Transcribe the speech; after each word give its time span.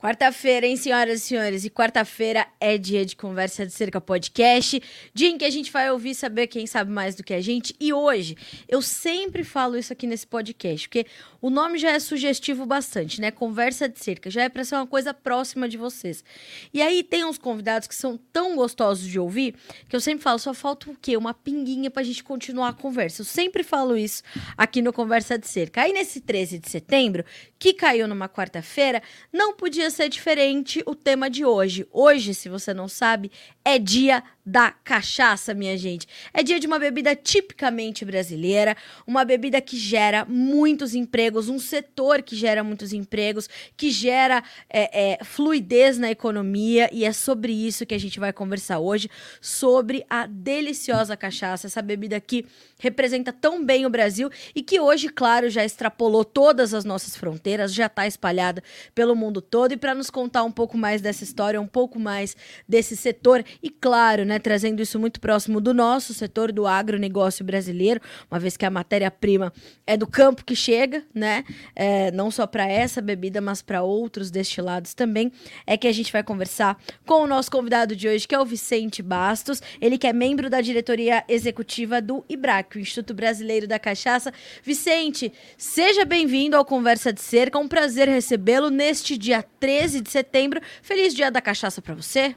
Quarta-feira, 0.00 0.66
hein, 0.66 0.78
senhoras 0.78 1.20
e 1.20 1.26
senhores? 1.26 1.62
E 1.66 1.68
quarta-feira 1.68 2.46
é 2.58 2.78
dia 2.78 3.04
de 3.04 3.14
Conversa 3.14 3.66
de 3.66 3.72
Cerca 3.74 4.00
Podcast, 4.00 4.82
dia 5.12 5.28
em 5.28 5.36
que 5.36 5.44
a 5.44 5.50
gente 5.50 5.70
vai 5.70 5.90
ouvir 5.90 6.14
saber 6.14 6.46
quem 6.46 6.66
sabe 6.66 6.90
mais 6.90 7.14
do 7.14 7.22
que 7.22 7.34
a 7.34 7.40
gente. 7.42 7.76
E 7.78 7.92
hoje, 7.92 8.34
eu 8.66 8.80
sempre 8.80 9.44
falo 9.44 9.76
isso 9.76 9.92
aqui 9.92 10.06
nesse 10.06 10.26
podcast, 10.26 10.88
porque 10.88 11.04
o 11.38 11.50
nome 11.50 11.76
já 11.76 11.90
é 11.90 11.98
sugestivo 11.98 12.64
bastante, 12.64 13.20
né? 13.20 13.30
Conversa 13.30 13.90
de 13.90 14.02
Cerca, 14.02 14.30
já 14.30 14.44
é 14.44 14.48
para 14.48 14.64
ser 14.64 14.76
uma 14.76 14.86
coisa 14.86 15.12
próxima 15.12 15.68
de 15.68 15.76
vocês. 15.76 16.24
E 16.72 16.80
aí 16.80 17.02
tem 17.02 17.26
uns 17.26 17.36
convidados 17.36 17.86
que 17.86 17.94
são 17.94 18.18
tão 18.32 18.56
gostosos 18.56 19.06
de 19.06 19.20
ouvir, 19.20 19.54
que 19.86 19.94
eu 19.94 20.00
sempre 20.00 20.22
falo, 20.22 20.38
só 20.38 20.54
falta 20.54 20.90
o 20.90 20.96
quê? 20.96 21.14
Uma 21.14 21.34
pinguinha 21.34 21.90
pra 21.90 22.02
gente 22.02 22.24
continuar 22.24 22.68
a 22.68 22.72
conversa. 22.72 23.20
Eu 23.20 23.26
sempre 23.26 23.62
falo 23.62 23.98
isso 23.98 24.22
aqui 24.56 24.80
no 24.80 24.94
Conversa 24.94 25.36
de 25.36 25.46
Cerca. 25.46 25.82
Aí 25.82 25.92
nesse 25.92 26.22
13 26.22 26.58
de 26.58 26.70
setembro, 26.70 27.22
que 27.58 27.74
caiu 27.74 28.08
numa 28.08 28.30
quarta-feira, 28.30 29.02
não 29.30 29.54
podia 29.54 29.89
ser 29.90 30.08
diferente 30.08 30.82
o 30.86 30.94
tema 30.94 31.28
de 31.28 31.44
hoje. 31.44 31.86
Hoje, 31.90 32.34
se 32.34 32.48
você 32.48 32.72
não 32.72 32.88
sabe, 32.88 33.30
é 33.64 33.78
dia 33.78 34.22
da 34.50 34.72
cachaça, 34.72 35.54
minha 35.54 35.78
gente. 35.78 36.08
É 36.34 36.42
dia 36.42 36.58
de 36.58 36.66
uma 36.66 36.78
bebida 36.78 37.14
tipicamente 37.14 38.04
brasileira, 38.04 38.76
uma 39.06 39.24
bebida 39.24 39.60
que 39.60 39.76
gera 39.76 40.24
muitos 40.24 40.92
empregos, 40.92 41.48
um 41.48 41.58
setor 41.60 42.20
que 42.20 42.34
gera 42.34 42.64
muitos 42.64 42.92
empregos, 42.92 43.48
que 43.76 43.92
gera 43.92 44.42
é, 44.68 45.12
é, 45.12 45.24
fluidez 45.24 45.98
na 45.98 46.10
economia, 46.10 46.90
e 46.92 47.04
é 47.04 47.12
sobre 47.12 47.52
isso 47.52 47.86
que 47.86 47.94
a 47.94 47.98
gente 47.98 48.18
vai 48.18 48.32
conversar 48.32 48.80
hoje, 48.80 49.08
sobre 49.40 50.04
a 50.10 50.26
deliciosa 50.26 51.16
cachaça, 51.16 51.68
essa 51.68 51.80
bebida 51.80 52.20
que 52.20 52.44
representa 52.80 53.32
tão 53.32 53.64
bem 53.64 53.86
o 53.86 53.90
Brasil 53.90 54.30
e 54.52 54.62
que 54.62 54.80
hoje, 54.80 55.08
claro, 55.10 55.48
já 55.48 55.64
extrapolou 55.64 56.24
todas 56.24 56.74
as 56.74 56.84
nossas 56.84 57.14
fronteiras, 57.14 57.72
já 57.72 57.86
está 57.86 58.04
espalhada 58.04 58.64
pelo 58.96 59.14
mundo 59.14 59.40
todo. 59.40 59.72
E 59.72 59.76
para 59.76 59.94
nos 59.94 60.10
contar 60.10 60.42
um 60.42 60.50
pouco 60.50 60.76
mais 60.76 61.00
dessa 61.00 61.22
história, 61.22 61.60
um 61.60 61.68
pouco 61.68 62.00
mais 62.00 62.36
desse 62.68 62.96
setor, 62.96 63.44
e 63.62 63.70
claro, 63.70 64.24
né, 64.24 64.39
trazendo 64.40 64.80
isso 64.80 64.98
muito 64.98 65.20
próximo 65.20 65.60
do 65.60 65.74
nosso 65.74 66.14
setor 66.14 66.52
do 66.52 66.66
agronegócio 66.66 67.44
brasileiro, 67.44 68.00
uma 68.30 68.40
vez 68.40 68.56
que 68.56 68.64
a 68.64 68.70
matéria-prima 68.70 69.52
é 69.86 69.96
do 69.96 70.06
campo 70.06 70.44
que 70.44 70.56
chega, 70.56 71.04
né? 71.14 71.44
É, 71.74 72.10
não 72.10 72.30
só 72.30 72.46
para 72.46 72.66
essa 72.66 73.00
bebida, 73.00 73.40
mas 73.40 73.62
para 73.62 73.82
outros 73.82 74.30
destilados 74.30 74.94
também. 74.94 75.32
É 75.66 75.76
que 75.76 75.86
a 75.86 75.92
gente 75.92 76.12
vai 76.12 76.22
conversar 76.22 76.78
com 77.06 77.22
o 77.22 77.26
nosso 77.26 77.50
convidado 77.50 77.94
de 77.94 78.08
hoje, 78.08 78.26
que 78.26 78.34
é 78.34 78.40
o 78.40 78.44
Vicente 78.44 79.02
Bastos. 79.02 79.62
Ele 79.80 79.98
que 79.98 80.06
é 80.06 80.12
membro 80.12 80.48
da 80.48 80.60
diretoria 80.60 81.24
executiva 81.28 82.00
do 82.00 82.24
IBRAC, 82.28 82.76
o 82.76 82.80
Instituto 82.80 83.14
Brasileiro 83.14 83.66
da 83.66 83.78
Cachaça. 83.78 84.32
Vicente, 84.62 85.32
seja 85.56 86.04
bem-vindo 86.04 86.56
ao 86.56 86.64
Conversa 86.64 87.12
de 87.12 87.20
Cerca. 87.20 87.58
É 87.58 87.60
um 87.60 87.68
prazer 87.68 88.08
recebê-lo 88.08 88.70
neste 88.70 89.16
dia 89.16 89.44
13 89.60 90.00
de 90.00 90.10
setembro. 90.10 90.60
Feliz 90.82 91.14
Dia 91.14 91.30
da 91.30 91.40
Cachaça 91.40 91.82
para 91.82 91.94
você. 91.94 92.34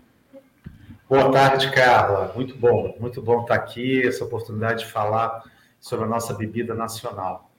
Boa 1.14 1.32
tarde, 1.32 1.70
Carla. 1.70 2.34
Muito 2.36 2.58
bom, 2.58 2.98
muito 3.00 3.22
bom 3.22 3.44
estar 3.44 3.54
aqui, 3.54 4.02
essa 4.02 4.24
oportunidade 4.24 4.84
de 4.84 4.92
falar 4.92 5.44
sobre 5.80 6.06
a 6.06 6.08
nossa 6.08 6.34
bebida 6.34 6.74
nacional. 6.74 7.52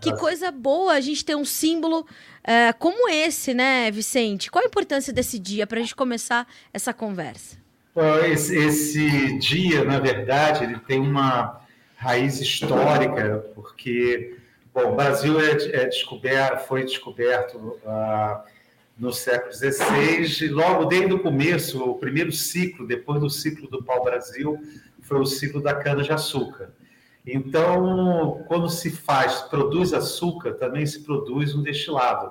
Que 0.00 0.16
coisa 0.16 0.50
boa 0.50 0.94
a 0.94 1.00
gente 1.02 1.22
ter 1.22 1.34
um 1.34 1.44
símbolo 1.44 2.00
uh, 2.00 2.78
como 2.78 3.06
esse, 3.10 3.52
né, 3.52 3.90
Vicente? 3.90 4.50
Qual 4.50 4.64
a 4.64 4.66
importância 4.66 5.12
desse 5.12 5.38
dia 5.38 5.66
para 5.66 5.76
a 5.76 5.82
gente 5.82 5.94
começar 5.94 6.48
essa 6.72 6.94
conversa? 6.94 7.58
Esse, 8.32 8.56
esse, 8.56 9.38
dia, 9.38 9.84
na 9.84 10.00
verdade, 10.00 10.64
ele 10.64 10.78
tem 10.78 11.00
uma 11.00 11.60
raiz 11.96 12.40
histórica, 12.40 13.44
porque 13.54 14.38
bom, 14.72 14.92
o 14.92 14.96
Brasil 14.96 15.38
é, 15.38 15.82
é 15.82 15.84
descoberto, 15.84 16.66
foi 16.66 16.84
descoberto 16.84 17.58
uh, 17.84 18.40
no 19.00 19.14
século 19.14 19.50
XVI, 19.50 20.48
logo 20.48 20.84
desde 20.84 21.14
o 21.14 21.20
começo, 21.20 21.82
o 21.82 21.94
primeiro 21.94 22.30
ciclo, 22.30 22.86
depois 22.86 23.18
do 23.18 23.30
ciclo 23.30 23.66
do 23.66 23.82
pau-brasil, 23.82 24.62
foi 25.00 25.18
o 25.18 25.24
ciclo 25.24 25.62
da 25.62 25.74
cana-de-açúcar. 25.74 26.74
Então, 27.26 28.44
quando 28.46 28.68
se 28.68 28.90
faz, 28.90 29.40
produz 29.40 29.94
açúcar, 29.94 30.52
também 30.52 30.84
se 30.84 31.00
produz 31.00 31.54
um 31.54 31.62
destilado. 31.62 32.30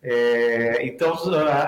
É, 0.00 0.86
então, 0.86 1.18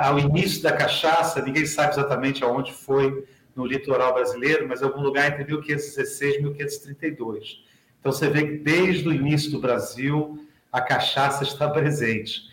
ao 0.01 0.17
início 0.21 0.63
da 0.63 0.73
cachaça, 0.73 1.43
ninguém 1.43 1.67
sabe 1.67 1.95
exatamente 1.95 2.45
aonde 2.45 2.73
foi 2.73 3.25
no 3.57 3.67
litoral 3.67 4.15
brasileiro, 4.15 4.69
mas 4.69 4.81
algum 4.81 5.01
lugar 5.01 5.33
entre 5.33 5.45
1516 5.45 6.37
e 6.37 6.43
1532. 6.43 7.65
Então, 7.99 8.13
você 8.13 8.31
vê 8.31 8.47
que 8.47 8.59
desde 8.59 9.09
o 9.09 9.13
início 9.13 9.51
do 9.51 9.61
Brasil, 9.61 10.47
a 10.71 10.81
cachaça 10.81 11.43
está 11.43 11.69
presente. 11.69 12.50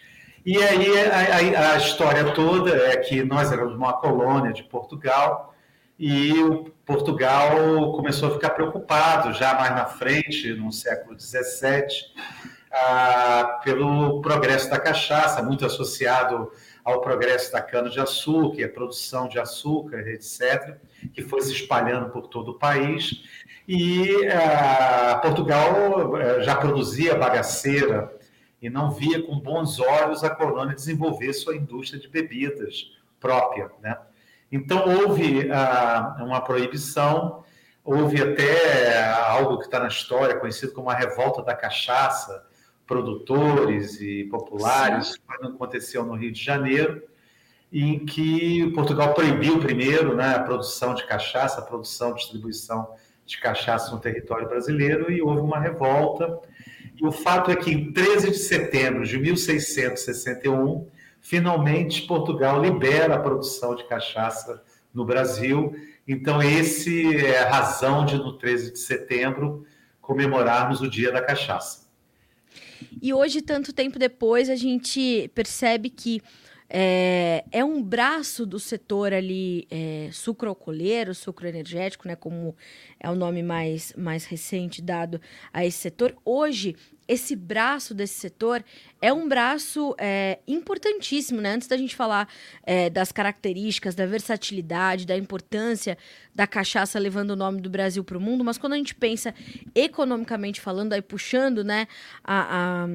E 0.48 0.64
aí 0.64 0.98
a, 0.98 1.60
a, 1.60 1.74
a, 1.74 1.78
história 1.78 2.32
toda 2.32 2.74
é 2.74 2.96
que 2.96 3.22
nós 3.22 3.52
éramos 3.52 3.76
uma 3.76 3.92
colônia 3.92 4.54
de 4.54 4.64
Portugal 4.64 5.54
e 6.00 6.32
o 6.42 6.72
Portugal 6.86 7.92
começou 7.92 8.30
a 8.30 8.32
ficar 8.32 8.52
preocupado 8.52 9.34
já 9.34 9.56
mais 9.56 9.72
na 9.72 9.86
frente, 9.88 10.54
no 10.54 10.72
século 10.72 11.20
XVII, 11.20 11.86
ah, 12.72 13.60
pelo 13.62 14.22
progresso 14.22 14.70
da 14.70 14.80
cachaça, 14.80 15.44
muito 15.44 15.66
associado 15.66 16.50
ao 16.82 17.02
progresso 17.02 17.52
da 17.52 17.62
cana-de-açúcar, 17.62 18.64
a 18.64 18.70
produção 18.70 19.28
de 19.28 19.38
açúcar, 19.38 20.00
etc., 20.08 20.78
que 21.14 21.24
foi 21.24 21.42
se 21.42 21.52
espalhando 21.52 22.10
por 22.10 22.28
todo 22.30 22.52
o 22.52 22.58
país. 22.58 23.22
E 23.68 24.26
ah, 24.30 25.20
Portugal 25.22 26.18
eh, 26.22 26.42
já 26.44 26.56
produzia 26.56 27.16
bagaceira 27.16 28.17
e 28.62 28.70
não 28.70 28.92
via 28.92 29.22
com 29.22 29.40
bons 29.40 29.80
olhos 29.80 30.24
a 30.24 30.30
colônia 30.30 30.76
desenvolver 30.76 31.34
sua 31.34 31.56
indústria 31.56 32.00
de 32.00 32.08
bebidas 32.08 32.92
própria. 33.20 33.70
Né? 33.82 33.98
Então, 34.52 34.84
houve 34.88 35.52
ah, 35.52 36.18
uma 36.20 36.42
proibição, 36.42 37.44
houve 37.84 38.22
até 38.22 39.10
algo 39.12 39.60
que 39.60 39.66
está 39.66 39.80
na 39.80 39.88
história, 39.88 40.40
conhecido 40.40 40.74
como 40.74 40.90
a 40.90 40.96
revolta 40.96 41.44
da 41.44 41.54
cachaça, 41.54 42.46
produtores 42.86 44.00
e 44.02 44.24
populares, 44.26 45.10
Sim. 45.10 45.20
que 45.40 45.48
aconteceu 45.48 46.06
no 46.06 46.16
Rio 46.16 46.32
de 46.32 46.44
Janeiro, 46.44 47.04
em 47.72 48.06
que 48.06 48.72
Portugal 48.72 49.14
proibiu 49.14 49.60
primeiro 49.60 50.16
né, 50.16 50.36
a 50.36 50.40
produção 50.40 50.94
de 50.94 51.06
cachaça, 51.06 51.60
a 51.60 51.64
produção 51.64 52.12
e 52.12 52.16
distribuição 52.16 52.90
de 53.26 53.38
cachaça 53.40 53.92
no 53.92 54.00
território 54.00 54.48
brasileiro, 54.48 55.12
e 55.12 55.22
houve 55.22 55.42
uma 55.42 55.60
revolta 55.60 56.40
e 57.00 57.06
o 57.06 57.12
fato 57.12 57.52
é 57.52 57.56
que 57.56 57.72
em 57.72 57.92
13 57.92 58.32
de 58.32 58.38
setembro 58.40 59.06
de 59.06 59.18
1661, 59.20 60.88
finalmente 61.22 62.08
Portugal 62.08 62.62
libera 62.62 63.16
a 63.16 63.20
produção 63.20 63.76
de 63.76 63.84
cachaça 63.88 64.64
no 64.94 65.06
Brasil. 65.06 65.76
Então, 66.08 66.42
esse 66.42 67.16
é 67.24 67.44
a 67.44 67.50
razão 67.50 68.04
de, 68.04 68.18
no 68.18 68.34
13 68.34 68.74
de 68.74 68.80
setembro, 68.80 69.66
comemorarmos 70.02 70.82
o 70.82 70.90
Dia 70.90 71.12
da 71.12 71.22
Cachaça. 71.22 71.86
E 73.02 73.14
hoje, 73.14 73.42
tanto 73.42 73.74
tempo 73.74 74.00
depois, 74.00 74.50
a 74.50 74.56
gente 74.56 75.30
percebe 75.36 75.90
que 75.90 76.22
é, 76.70 77.46
é 77.52 77.64
um 77.64 77.82
braço 77.82 78.46
do 78.46 78.60
setor 78.60 79.14
ali 79.14 79.68
é, 79.72 80.10
sucroalcooleiro, 80.12 81.16
sucroenergético, 81.16 82.08
né, 82.08 82.16
como 82.16 82.56
é 83.00 83.10
o 83.10 83.16
nome 83.16 83.42
mais, 83.42 83.94
mais 83.98 84.26
recente 84.26 84.82
dado 84.82 85.22
a 85.54 85.66
esse 85.66 85.78
setor. 85.78 86.16
Hoje, 86.26 86.76
esse 87.08 87.36
braço 87.38 87.94
desse 87.94 88.16
setor 88.16 88.64
é 89.02 89.14
um 89.14 89.30
braço 89.30 89.96
é, 89.98 90.40
importantíssimo, 90.46 91.40
né? 91.40 91.54
Antes 91.54 91.68
da 91.68 91.78
gente 91.78 91.96
falar 91.96 92.28
é, 92.64 92.90
das 92.90 93.14
características, 93.14 93.96
da 93.96 94.06
versatilidade, 94.06 95.08
da 95.08 95.16
importância 95.16 95.98
da 96.36 96.46
cachaça 96.46 97.00
levando 97.00 97.32
o 97.32 97.36
nome 97.36 97.62
do 97.62 97.70
Brasil 97.70 98.04
para 98.04 98.18
o 98.18 98.22
mundo, 98.22 98.44
mas 98.44 98.58
quando 98.58 98.74
a 98.74 98.78
gente 98.78 98.94
pensa 98.94 99.34
economicamente 99.74 100.60
falando, 100.60 100.92
aí 100.92 101.02
puxando, 101.02 101.64
né, 101.64 101.88
a, 102.24 102.84
a 102.84 102.88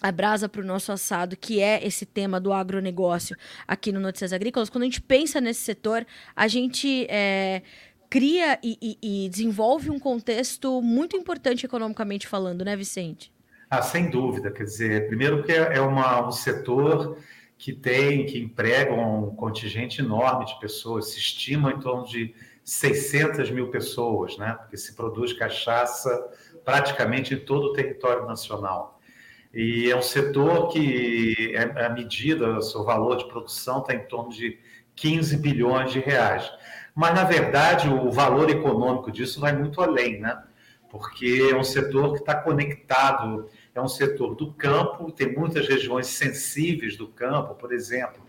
a 0.00 0.10
brasa 0.10 0.48
para 0.48 0.62
o 0.62 0.64
nosso 0.64 0.92
assado, 0.92 1.36
que 1.36 1.60
é 1.60 1.84
esse 1.86 2.06
tema 2.06 2.40
do 2.40 2.52
agronegócio 2.52 3.36
aqui 3.66 3.92
no 3.92 4.00
Notícias 4.00 4.32
Agrícolas, 4.32 4.70
quando 4.70 4.82
a 4.82 4.86
gente 4.86 5.00
pensa 5.00 5.40
nesse 5.40 5.60
setor, 5.60 6.06
a 6.34 6.48
gente 6.48 7.06
é, 7.08 7.62
cria 8.08 8.58
e, 8.62 8.78
e, 8.80 9.24
e, 9.26 9.28
desenvolve 9.28 9.90
um 9.90 9.98
contexto 9.98 10.80
muito 10.82 11.16
importante 11.16 11.66
economicamente 11.66 12.26
falando, 12.26 12.64
né, 12.64 12.76
Vicente? 12.76 13.32
Ah, 13.68 13.82
sem 13.82 14.10
dúvida. 14.10 14.50
Quer 14.50 14.64
dizer, 14.64 15.06
primeiro 15.06 15.44
que 15.44 15.52
é 15.52 15.80
uma, 15.80 16.26
um 16.26 16.32
setor 16.32 17.18
que 17.56 17.72
tem, 17.72 18.26
que 18.26 18.38
emprega 18.38 18.92
um 18.92 19.34
contingente 19.36 20.00
enorme 20.00 20.46
de 20.46 20.58
pessoas, 20.58 21.12
se 21.12 21.18
estima 21.18 21.70
em 21.70 21.78
torno 21.78 22.06
de 22.06 22.34
600 22.64 23.50
mil 23.50 23.68
pessoas, 23.68 24.36
né? 24.38 24.54
Porque 24.54 24.76
se 24.76 24.94
produz 24.94 25.32
cachaça 25.32 26.10
praticamente 26.64 27.34
em 27.34 27.38
todo 27.38 27.66
o 27.66 27.72
território 27.72 28.26
nacional. 28.26 28.99
E 29.52 29.90
é 29.90 29.96
um 29.96 30.02
setor 30.02 30.68
que, 30.68 31.52
é, 31.54 31.84
a 31.84 31.88
medida, 31.90 32.58
o 32.58 32.62
seu 32.62 32.84
valor 32.84 33.16
de 33.16 33.26
produção 33.26 33.80
está 33.80 33.94
em 33.94 34.06
torno 34.06 34.30
de 34.30 34.58
15 34.94 35.36
bilhões 35.38 35.92
de 35.92 35.98
reais. 35.98 36.50
Mas, 36.94 37.14
na 37.14 37.24
verdade, 37.24 37.88
o 37.88 38.10
valor 38.10 38.50
econômico 38.50 39.10
disso 39.10 39.40
vai 39.40 39.52
muito 39.52 39.80
além, 39.80 40.20
né? 40.20 40.40
Porque 40.88 41.48
é 41.50 41.56
um 41.56 41.64
setor 41.64 42.14
que 42.14 42.20
está 42.20 42.34
conectado, 42.34 43.48
é 43.74 43.80
é 43.80 43.82
um 43.82 43.88
setor 43.88 44.34
do 44.34 44.52
campo, 44.52 45.10
tem 45.10 45.32
muitas 45.32 45.66
regiões 45.66 46.06
sensíveis 46.06 46.96
do 46.96 47.08
campo, 47.08 47.54
por 47.54 47.72
exemplo, 47.72 48.22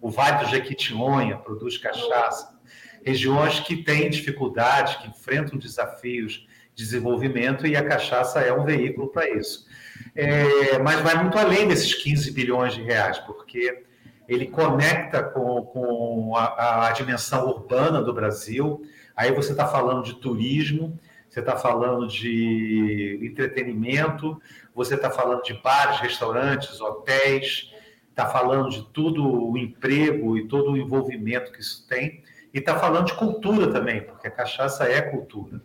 o 0.00 0.10
Vale 0.10 0.44
do 0.44 0.50
Jequitinhonha 0.50 1.36
produz 1.38 1.78
cachaça, 1.78 2.56
regiões 3.04 3.60
que 3.60 3.82
têm 3.82 4.10
dificuldades, 4.10 4.96
que 4.96 5.08
enfrentam 5.08 5.58
desafios 5.58 6.46
de 6.74 6.84
desenvolvimento 6.84 7.66
e 7.66 7.74
a 7.74 7.84
cachaça 7.84 8.40
é 8.40 8.52
um 8.52 8.64
veículo 8.64 9.08
para 9.08 9.28
isso. 9.30 9.66
É, 10.14 10.78
mas 10.78 11.00
vai 11.00 11.20
muito 11.22 11.38
além 11.38 11.68
desses 11.68 11.94
15 11.94 12.32
bilhões 12.32 12.74
de 12.74 12.82
reais, 12.82 13.18
porque 13.18 13.84
ele 14.28 14.46
conecta 14.46 15.22
com, 15.22 15.62
com 15.62 16.36
a, 16.36 16.88
a 16.88 16.92
dimensão 16.92 17.48
urbana 17.48 18.02
do 18.02 18.12
Brasil. 18.12 18.82
Aí 19.16 19.32
você 19.32 19.52
está 19.52 19.66
falando 19.66 20.02
de 20.02 20.14
turismo, 20.14 20.98
você 21.28 21.40
está 21.40 21.56
falando 21.56 22.06
de 22.06 23.20
entretenimento, 23.22 24.40
você 24.74 24.94
está 24.94 25.10
falando 25.10 25.42
de 25.42 25.54
bares, 25.54 26.00
restaurantes, 26.00 26.80
hotéis, 26.80 27.72
está 28.10 28.26
falando 28.26 28.68
de 28.68 28.82
tudo 28.92 29.50
o 29.50 29.56
emprego 29.56 30.36
e 30.36 30.48
todo 30.48 30.72
o 30.72 30.76
envolvimento 30.76 31.52
que 31.52 31.60
isso 31.60 31.86
tem, 31.88 32.22
e 32.52 32.58
está 32.58 32.78
falando 32.78 33.06
de 33.06 33.14
cultura 33.14 33.70
também, 33.70 34.02
porque 34.02 34.26
a 34.26 34.30
cachaça 34.30 34.84
é 34.84 35.00
cultura. 35.00 35.60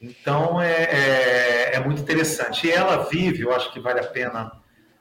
Então 0.00 0.60
é, 0.60 0.82
é, 0.84 1.74
é, 1.74 1.80
muito 1.80 2.02
interessante. 2.02 2.66
E 2.66 2.70
ela 2.70 3.08
vive, 3.08 3.42
eu 3.42 3.52
acho 3.52 3.72
que 3.72 3.80
vale 3.80 4.00
a 4.00 4.06
pena 4.06 4.52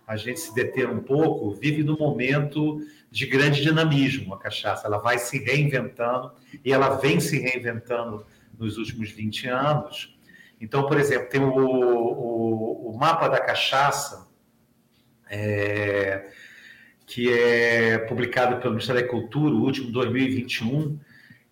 a 0.08 0.16
gente 0.16 0.40
se 0.40 0.54
deter 0.54 0.88
um 0.88 1.02
pouco, 1.02 1.52
vive 1.52 1.84
num 1.84 1.98
momento 1.98 2.80
de 3.10 3.26
grande 3.26 3.62
dinamismo 3.62 4.34
a 4.34 4.40
cachaça. 4.40 4.88
Ela 4.88 5.00
vai 5.00 5.18
se 5.18 5.44
reinventando 5.44 6.32
e 6.64 6.72
ela 6.72 6.98
vem 6.98 7.20
se 7.20 7.40
reinventando 7.40 8.26
nos 8.58 8.78
últimos 8.78 9.10
20 9.12 9.48
anos. 9.48 10.18
Então, 10.62 10.88
por 10.88 10.98
exemplo, 10.98 11.28
tem 11.30 11.42
o, 11.42 11.58
o, 11.58 12.92
o 12.92 12.98
mapa 12.98 13.28
da 13.28 13.40
cachaça, 13.40 14.28
é, 15.30 16.30
que 17.06 17.32
é 17.32 17.98
publicado 17.98 18.58
pelo 18.58 18.72
Ministério 18.72 19.02
da 19.02 19.08
Cultura, 19.08 19.54
o 19.54 19.64
último 19.64 19.92
2021, 19.92 21.00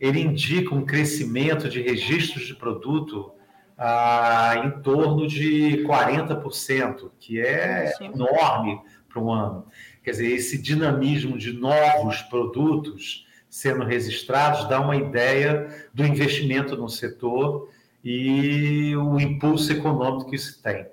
ele 0.03 0.19
indica 0.19 0.75
um 0.75 0.85
crescimento 0.85 1.69
de 1.69 1.81
registros 1.81 2.45
de 2.45 2.53
produto 2.53 3.31
ah, 3.77 4.53
em 4.65 4.81
torno 4.81 5.25
de 5.25 5.81
40%, 5.87 7.09
que 7.17 7.39
é 7.39 7.89
enorme 8.01 8.81
para 9.07 9.21
um 9.21 9.31
ano. 9.31 9.65
Quer 10.03 10.11
dizer, 10.11 10.27
esse 10.33 10.61
dinamismo 10.61 11.37
de 11.37 11.53
novos 11.53 12.21
produtos 12.23 13.25
sendo 13.49 13.85
registrados 13.85 14.67
dá 14.67 14.81
uma 14.81 14.97
ideia 14.97 15.87
do 15.93 16.05
investimento 16.05 16.75
no 16.75 16.89
setor 16.89 17.69
e 18.03 18.93
o 18.97 19.17
impulso 19.17 19.71
econômico 19.71 20.29
que 20.29 20.35
isso 20.35 20.61
tem. 20.61 20.85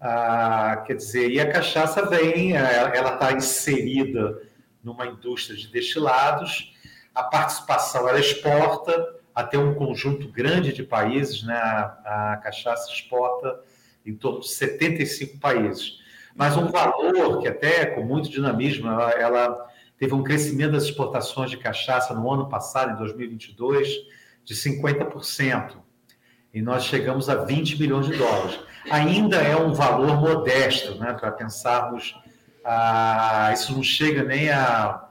Ah, 0.00 0.84
quer 0.86 0.94
dizer, 0.94 1.32
e 1.32 1.40
a 1.40 1.50
cachaça 1.50 2.08
vem, 2.08 2.52
ela 2.52 3.14
está 3.14 3.32
inserida 3.32 4.40
numa 4.84 5.04
indústria 5.04 5.56
de 5.56 5.66
destilados, 5.66 6.71
a 7.14 7.22
participação 7.22 8.08
ela 8.08 8.18
exporta 8.18 9.16
até 9.34 9.58
um 9.58 9.74
conjunto 9.74 10.28
grande 10.28 10.72
de 10.72 10.82
países, 10.82 11.42
né? 11.42 11.54
a, 11.54 12.32
a 12.32 12.36
cachaça 12.38 12.90
exporta 12.90 13.60
em 14.04 14.14
torno 14.14 14.40
de 14.40 14.48
75 14.48 15.38
países. 15.38 15.98
Mas 16.34 16.56
um 16.56 16.66
valor 16.68 17.40
que 17.40 17.48
até 17.48 17.86
com 17.86 18.02
muito 18.02 18.30
dinamismo, 18.30 18.88
ela, 18.88 19.10
ela 19.10 19.66
teve 19.98 20.14
um 20.14 20.22
crescimento 20.22 20.72
das 20.72 20.84
exportações 20.84 21.50
de 21.50 21.56
cachaça 21.56 22.14
no 22.14 22.30
ano 22.30 22.48
passado, 22.48 22.92
em 22.92 22.96
2022, 22.96 23.88
de 24.44 24.54
50%. 24.54 25.76
E 26.52 26.60
nós 26.60 26.84
chegamos 26.84 27.28
a 27.28 27.36
20 27.36 27.78
milhões 27.80 28.06
de 28.06 28.16
dólares. 28.16 28.58
Ainda 28.90 29.36
é 29.36 29.56
um 29.56 29.72
valor 29.72 30.20
modesto, 30.20 30.98
né, 30.98 31.12
para 31.12 31.30
pensarmos, 31.30 32.14
ah, 32.64 33.50
isso 33.52 33.72
não 33.74 33.82
chega 33.82 34.22
nem 34.22 34.50
a, 34.50 35.01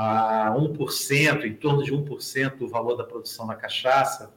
a 0.00 0.54
1%, 0.56 1.44
em 1.44 1.54
torno 1.54 1.82
de 1.82 1.92
1% 1.92 2.56
do 2.56 2.68
valor 2.68 2.94
da 2.94 3.02
produção 3.02 3.48
da 3.48 3.56
cachaça, 3.56 4.32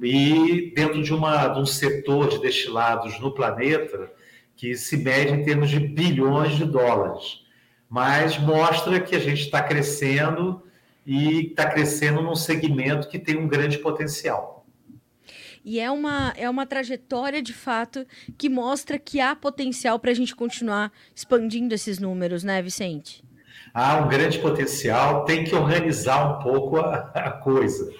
e 0.00 0.72
dentro 0.76 1.02
de, 1.02 1.12
uma, 1.12 1.48
de 1.48 1.58
um 1.58 1.66
setor 1.66 2.28
de 2.28 2.38
destilados 2.40 3.18
no 3.18 3.34
planeta 3.34 4.12
que 4.54 4.76
se 4.76 4.96
mede 4.96 5.32
em 5.32 5.42
termos 5.42 5.70
de 5.70 5.80
bilhões 5.80 6.56
de 6.56 6.64
dólares. 6.64 7.44
Mas 7.90 8.38
mostra 8.38 9.00
que 9.00 9.16
a 9.16 9.18
gente 9.18 9.40
está 9.40 9.60
crescendo 9.60 10.62
e 11.04 11.48
está 11.48 11.68
crescendo 11.68 12.22
num 12.22 12.36
segmento 12.36 13.08
que 13.08 13.18
tem 13.18 13.36
um 13.36 13.48
grande 13.48 13.78
potencial. 13.78 14.64
E 15.64 15.80
é 15.80 15.90
uma, 15.90 16.32
é 16.36 16.48
uma 16.48 16.64
trajetória, 16.64 17.42
de 17.42 17.52
fato, 17.52 18.06
que 18.38 18.48
mostra 18.48 19.00
que 19.00 19.18
há 19.18 19.34
potencial 19.34 19.98
para 19.98 20.12
a 20.12 20.14
gente 20.14 20.34
continuar 20.34 20.92
expandindo 21.12 21.74
esses 21.74 21.98
números, 21.98 22.44
né, 22.44 22.62
Vicente? 22.62 23.24
Há 23.74 23.96
um 23.96 24.08
grande 24.08 24.38
potencial, 24.38 25.24
tem 25.24 25.44
que 25.44 25.54
organizar 25.54 26.38
um 26.38 26.42
pouco 26.42 26.78
a, 26.78 27.10
a 27.14 27.30
coisa. 27.30 27.90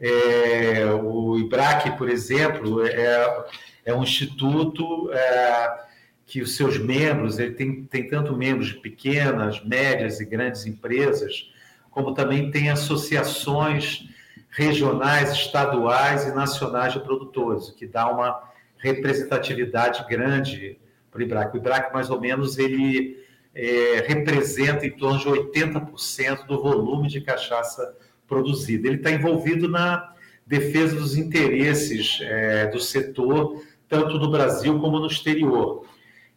É, 0.00 0.86
o 1.02 1.38
IBRAC, 1.38 1.96
por 1.96 2.08
exemplo, 2.08 2.86
é, 2.86 3.44
é 3.84 3.94
um 3.94 4.02
instituto 4.02 5.10
é, 5.12 5.86
que 6.26 6.40
os 6.40 6.54
seus 6.54 6.78
membros, 6.78 7.38
ele 7.38 7.54
tem, 7.54 7.84
tem 7.84 8.08
tanto 8.08 8.36
membros 8.36 8.68
de 8.68 8.74
pequenas, 8.74 9.64
médias 9.64 10.20
e 10.20 10.24
grandes 10.24 10.66
empresas, 10.66 11.50
como 11.90 12.14
também 12.14 12.50
tem 12.50 12.70
associações 12.70 14.08
regionais, 14.50 15.32
estaduais 15.32 16.26
e 16.26 16.34
nacionais 16.34 16.92
de 16.92 17.00
produtores, 17.00 17.68
o 17.68 17.74
que 17.74 17.86
dá 17.86 18.08
uma 18.08 18.42
representatividade 18.78 20.04
grande 20.08 20.78
para 21.10 21.20
o 21.20 21.22
IBRAC. 21.22 21.54
O 21.54 21.56
IBRAC, 21.58 21.92
mais 21.92 22.10
ou 22.10 22.20
menos, 22.20 22.58
ele 22.58 23.25
é, 23.56 24.04
representa 24.06 24.86
em 24.86 24.90
torno 24.90 25.18
de 25.18 25.26
80% 25.26 26.46
do 26.46 26.62
volume 26.62 27.08
de 27.08 27.20
cachaça 27.20 27.96
produzida. 28.28 28.86
Ele 28.86 28.96
está 28.96 29.10
envolvido 29.10 29.68
na 29.68 30.12
defesa 30.46 30.94
dos 30.94 31.16
interesses 31.16 32.18
é, 32.20 32.66
do 32.66 32.78
setor, 32.78 33.62
tanto 33.88 34.18
no 34.18 34.30
Brasil 34.30 34.78
como 34.78 35.00
no 35.00 35.06
exterior 35.06 35.84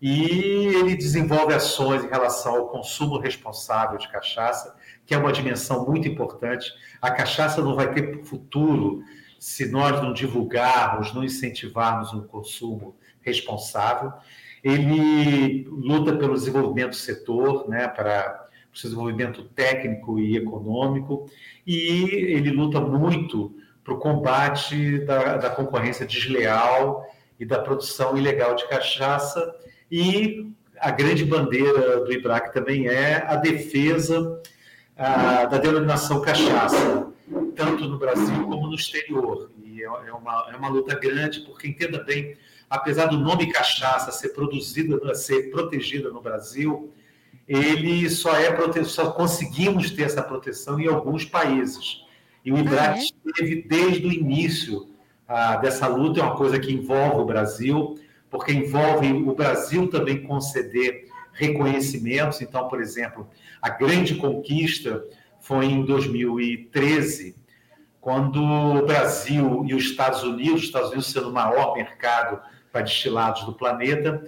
e 0.01 0.67
ele 0.67 0.95
desenvolve 0.95 1.53
ações 1.53 2.03
em 2.03 2.07
relação 2.07 2.55
ao 2.55 2.67
consumo 2.69 3.17
responsável 3.17 3.97
de 3.97 4.07
cachaça, 4.07 4.75
que 5.05 5.13
é 5.13 5.17
uma 5.17 5.33
dimensão 5.33 5.85
muito 5.85 6.07
importante. 6.07 6.71
A 7.01 7.11
cachaça 7.11 7.61
não 7.61 7.75
vai 7.75 7.91
ter 7.93 8.23
futuro 8.23 9.03
se 9.39 9.69
nós 9.69 10.01
não 10.01 10.13
divulgarmos, 10.13 11.13
não 11.13 11.23
incentivarmos 11.23 12.13
um 12.13 12.25
consumo 12.25 12.95
responsável. 13.21 14.13
Ele 14.63 15.65
luta 15.69 16.15
pelo 16.15 16.33
desenvolvimento 16.33 16.89
do 16.89 16.95
setor, 16.95 17.69
né, 17.69 17.87
para 17.87 18.47
o 18.69 18.73
desenvolvimento 18.73 19.43
técnico 19.43 20.19
e 20.19 20.37
econômico, 20.37 21.25
e 21.65 22.09
ele 22.11 22.51
luta 22.51 22.79
muito 22.79 23.55
para 23.83 23.93
o 23.93 23.97
combate 23.97 24.99
da, 24.99 25.37
da 25.37 25.49
concorrência 25.49 26.05
desleal 26.05 27.05
e 27.39 27.45
da 27.45 27.59
produção 27.59 28.17
ilegal 28.17 28.55
de 28.55 28.67
cachaça 28.67 29.55
e 29.91 30.51
a 30.79 30.91
grande 30.91 31.25
bandeira 31.25 32.03
do 32.03 32.11
IBRAC 32.11 32.53
também 32.53 32.87
é 32.87 33.23
a 33.27 33.35
defesa 33.35 34.41
ah, 34.95 35.45
da 35.45 35.57
denominação 35.57 36.21
cachaça, 36.21 37.07
tanto 37.55 37.87
no 37.87 37.97
Brasil 37.97 38.43
como 38.47 38.67
no 38.67 38.75
exterior. 38.75 39.49
E 39.63 39.81
é, 39.81 39.85
é 39.85 40.13
uma, 40.13 40.49
é 40.51 40.55
uma 40.55 40.69
luta 40.69 40.97
grande, 40.97 41.41
porque 41.41 41.67
entenda 41.67 42.03
bem, 42.03 42.37
apesar 42.69 43.07
do 43.07 43.17
nome 43.17 43.51
cachaça 43.51 44.11
ser 44.11 44.29
produzida, 44.29 45.15
ser 45.15 45.49
protegida 45.49 46.09
no 46.09 46.21
Brasil, 46.21 46.93
ele 47.47 48.09
só 48.09 48.35
é 48.35 48.51
prote... 48.51 48.83
só 48.85 49.11
conseguimos 49.11 49.91
ter 49.91 50.03
essa 50.03 50.21
proteção 50.21 50.79
em 50.79 50.87
alguns 50.87 51.25
países. 51.25 52.03
E 52.45 52.51
o 52.51 52.57
IBRAC 52.57 52.79
ah, 52.79 52.97
é? 52.97 52.99
esteve 52.99 53.63
desde 53.63 54.07
o 54.07 54.11
início 54.11 54.87
ah, 55.27 55.57
dessa 55.57 55.87
luta, 55.87 56.19
é 56.19 56.23
uma 56.23 56.35
coisa 56.35 56.59
que 56.59 56.71
envolve 56.71 57.21
o 57.21 57.25
Brasil 57.25 57.99
porque 58.29 58.51
envolve 58.51 59.11
o 59.11 59.33
Brasil 59.33 59.87
também 59.87 60.21
conceder 60.23 61.07
reconhecimentos. 61.33 62.41
Então, 62.41 62.67
por 62.67 62.81
exemplo, 62.81 63.27
a 63.61 63.69
grande 63.69 64.15
conquista 64.15 65.03
foi 65.39 65.65
em 65.65 65.83
2013, 65.83 67.35
quando 67.99 68.41
o 68.41 68.85
Brasil 68.85 69.63
e 69.65 69.73
os 69.73 69.83
Estados 69.83 70.23
Unidos, 70.23 70.61
os 70.61 70.67
Estados 70.67 70.89
Unidos 70.89 71.11
sendo 71.11 71.29
o 71.29 71.33
maior 71.33 71.75
mercado 71.75 72.39
para 72.71 72.81
destilados 72.81 73.43
do 73.43 73.53
planeta, 73.53 74.23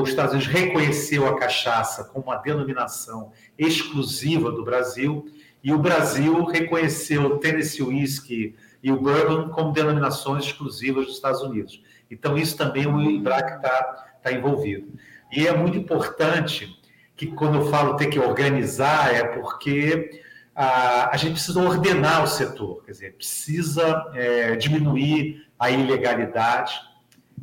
os 0.00 0.08
Estados 0.08 0.32
Unidos 0.32 0.52
reconheceu 0.52 1.26
a 1.26 1.38
cachaça 1.38 2.04
como 2.04 2.24
uma 2.26 2.36
denominação 2.36 3.32
exclusiva 3.58 4.50
do 4.50 4.64
Brasil 4.64 5.26
e 5.62 5.72
o 5.72 5.78
Brasil 5.78 6.44
reconheceu 6.44 7.22
o 7.26 7.38
Tennessee 7.38 7.82
Whiskey 7.82 8.56
e 8.82 8.90
o 8.90 9.00
Bourbon 9.00 9.50
como 9.50 9.72
denominações 9.72 10.44
exclusivas 10.46 11.06
dos 11.06 11.16
Estados 11.16 11.42
Unidos. 11.42 11.82
Então, 12.10 12.36
isso 12.36 12.56
também 12.56 12.86
o 12.86 13.00
IBRAC 13.00 13.56
está 13.56 13.82
tá 14.22 14.32
envolvido. 14.32 14.92
E 15.30 15.46
é 15.46 15.54
muito 15.54 15.76
importante 15.76 16.76
que, 17.16 17.26
quando 17.26 17.56
eu 17.56 17.66
falo 17.66 17.96
ter 17.96 18.06
que 18.06 18.18
organizar, 18.18 19.14
é 19.14 19.24
porque 19.24 20.22
a, 20.54 21.14
a 21.14 21.16
gente 21.16 21.32
precisa 21.32 21.60
ordenar 21.60 22.24
o 22.24 22.26
setor, 22.26 22.82
quer 22.84 22.92
dizer, 22.92 23.14
precisa 23.14 24.10
é, 24.14 24.56
diminuir 24.56 25.46
a 25.58 25.70
ilegalidade. 25.70 26.80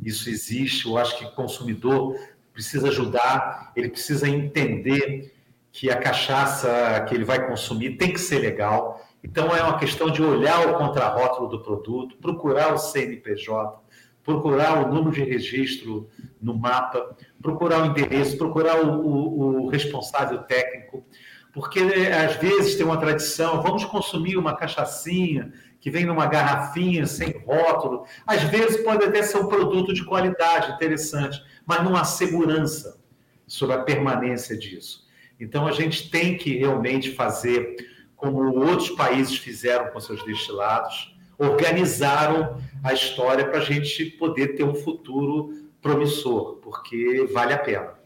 Isso 0.02 0.28
existe, 0.28 0.86
eu 0.86 0.96
acho 0.96 1.18
que 1.18 1.24
o 1.24 1.32
consumidor 1.32 2.16
precisa 2.52 2.88
ajudar, 2.88 3.72
ele 3.76 3.88
precisa 3.88 4.28
entender 4.28 5.34
que 5.70 5.90
a 5.90 5.96
cachaça 5.96 7.04
que 7.08 7.14
ele 7.14 7.24
vai 7.24 7.46
consumir 7.46 7.96
tem 7.96 8.12
que 8.12 8.20
ser 8.20 8.38
legal. 8.38 9.04
Então, 9.22 9.54
é 9.54 9.62
uma 9.62 9.78
questão 9.78 10.10
de 10.10 10.22
olhar 10.22 10.68
o 10.68 10.78
contrarótulo 10.78 11.48
do 11.48 11.60
produto, 11.62 12.16
procurar 12.16 12.72
o 12.72 12.78
CNPJ, 12.78 13.80
procurar 14.24 14.84
o 14.84 14.92
número 14.92 15.12
de 15.12 15.22
registro 15.22 16.08
no 16.40 16.56
mapa, 16.56 17.16
procurar 17.40 17.82
o 17.82 17.86
endereço, 17.86 18.36
procurar 18.36 18.84
o, 18.84 19.00
o, 19.00 19.64
o 19.64 19.68
responsável 19.68 20.38
técnico, 20.38 21.04
porque 21.52 21.80
às 21.80 22.36
vezes 22.36 22.76
tem 22.76 22.84
uma 22.84 22.98
tradição, 22.98 23.62
vamos 23.62 23.84
consumir 23.84 24.36
uma 24.36 24.54
cachaçinha 24.54 25.52
que 25.80 25.90
vem 25.90 26.04
numa 26.04 26.26
garrafinha 26.26 27.06
sem 27.06 27.42
rótulo. 27.44 28.04
Às 28.26 28.42
vezes 28.44 28.82
pode 28.82 29.04
até 29.04 29.22
ser 29.22 29.38
um 29.38 29.46
produto 29.46 29.92
de 29.92 30.04
qualidade 30.04 30.72
interessante, 30.72 31.42
mas 31.64 31.82
não 31.82 31.96
há 31.96 32.04
segurança 32.04 33.00
sobre 33.46 33.76
a 33.76 33.82
permanência 33.82 34.56
disso. 34.56 35.06
Então 35.40 35.66
a 35.66 35.72
gente 35.72 36.10
tem 36.10 36.36
que 36.36 36.56
realmente 36.56 37.14
fazer 37.14 37.76
como 38.16 38.42
outros 38.58 38.90
países 38.90 39.36
fizeram 39.36 39.90
com 39.90 40.00
seus 40.00 40.24
destilados, 40.24 41.16
organizaram 41.38 42.60
a 42.82 42.92
história 42.92 43.46
para 43.46 43.58
a 43.58 43.64
gente 43.64 44.04
poder 44.06 44.56
ter 44.56 44.64
um 44.64 44.74
futuro 44.74 45.68
promissor, 45.80 46.56
porque 46.56 47.28
vale 47.32 47.52
a 47.52 47.58
pena. 47.58 47.97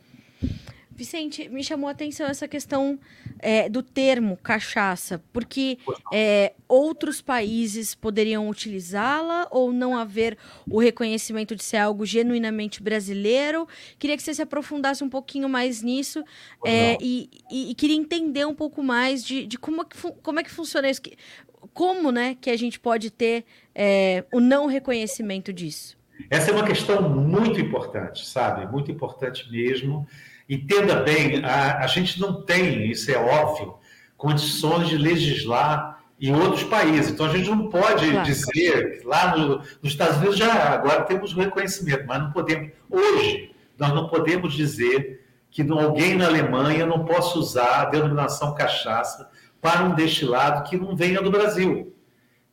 Vicente, 0.94 1.48
me 1.48 1.64
chamou 1.64 1.88
a 1.88 1.92
atenção 1.92 2.26
essa 2.26 2.46
questão 2.46 2.98
é, 3.38 3.68
do 3.68 3.82
termo 3.82 4.36
cachaça, 4.36 5.22
porque 5.32 5.78
é, 6.12 6.52
outros 6.68 7.20
países 7.20 7.94
poderiam 7.94 8.48
utilizá-la 8.48 9.48
ou 9.50 9.72
não 9.72 9.96
haver 9.96 10.36
o 10.70 10.78
reconhecimento 10.78 11.56
de 11.56 11.64
ser 11.64 11.78
algo 11.78 12.04
genuinamente 12.04 12.82
brasileiro. 12.82 13.66
Queria 13.98 14.16
que 14.16 14.22
você 14.22 14.34
se 14.34 14.42
aprofundasse 14.42 15.02
um 15.02 15.08
pouquinho 15.08 15.48
mais 15.48 15.82
nisso 15.82 16.22
é, 16.64 16.96
e, 17.00 17.28
e, 17.50 17.70
e, 17.70 17.74
queria 17.74 17.96
entender 17.96 18.46
um 18.46 18.54
pouco 18.54 18.82
mais 18.82 19.24
de, 19.24 19.46
de 19.46 19.58
como, 19.58 19.82
é 19.82 19.84
que 19.84 19.96
como 20.22 20.40
é 20.40 20.42
que 20.42 20.50
funciona 20.50 20.90
isso. 20.90 21.00
Como 21.72 22.12
né, 22.12 22.36
que 22.40 22.50
a 22.50 22.56
gente 22.56 22.78
pode 22.78 23.10
ter 23.10 23.44
é, 23.74 24.24
o 24.32 24.40
não 24.40 24.66
reconhecimento 24.66 25.52
disso? 25.52 25.96
Essa 26.30 26.50
é 26.50 26.54
uma 26.54 26.64
questão 26.64 27.08
muito 27.08 27.60
importante, 27.60 28.26
sabe? 28.26 28.70
Muito 28.70 28.90
importante 28.90 29.50
mesmo. 29.50 30.06
Entenda 30.48 30.96
bem, 30.96 31.44
a, 31.44 31.78
a 31.78 31.86
gente 31.86 32.20
não 32.20 32.42
tem, 32.42 32.90
isso 32.90 33.10
é 33.10 33.16
óbvio, 33.16 33.74
condições 34.16 34.88
de 34.88 34.96
legislar 34.96 36.02
em 36.20 36.34
outros 36.34 36.64
países. 36.64 37.10
Então 37.10 37.26
a 37.26 37.36
gente 37.36 37.48
não 37.48 37.68
pode 37.68 38.10
claro. 38.10 38.24
dizer 38.24 39.00
que 39.00 39.06
lá 39.06 39.36
no, 39.36 39.58
nos 39.58 39.92
Estados 39.92 40.18
Unidos 40.18 40.36
já 40.36 40.70
agora 40.72 41.02
temos 41.02 41.32
o 41.32 41.40
reconhecimento, 41.40 42.04
mas 42.06 42.22
não 42.22 42.32
podemos 42.32 42.70
hoje 42.90 43.52
nós 43.82 43.92
não 43.94 44.08
podemos 44.08 44.54
dizer 44.54 45.26
que 45.50 45.62
alguém 45.68 46.16
na 46.16 46.26
Alemanha 46.26 46.86
não 46.86 47.04
possa 47.04 47.38
usar 47.38 47.80
a 47.80 47.84
denominação 47.86 48.54
cachaça 48.54 49.28
para 49.60 49.82
um 49.84 49.94
destilado 49.94 50.68
que 50.68 50.76
não 50.76 50.94
venha 50.94 51.20
do 51.20 51.30
Brasil. 51.30 51.94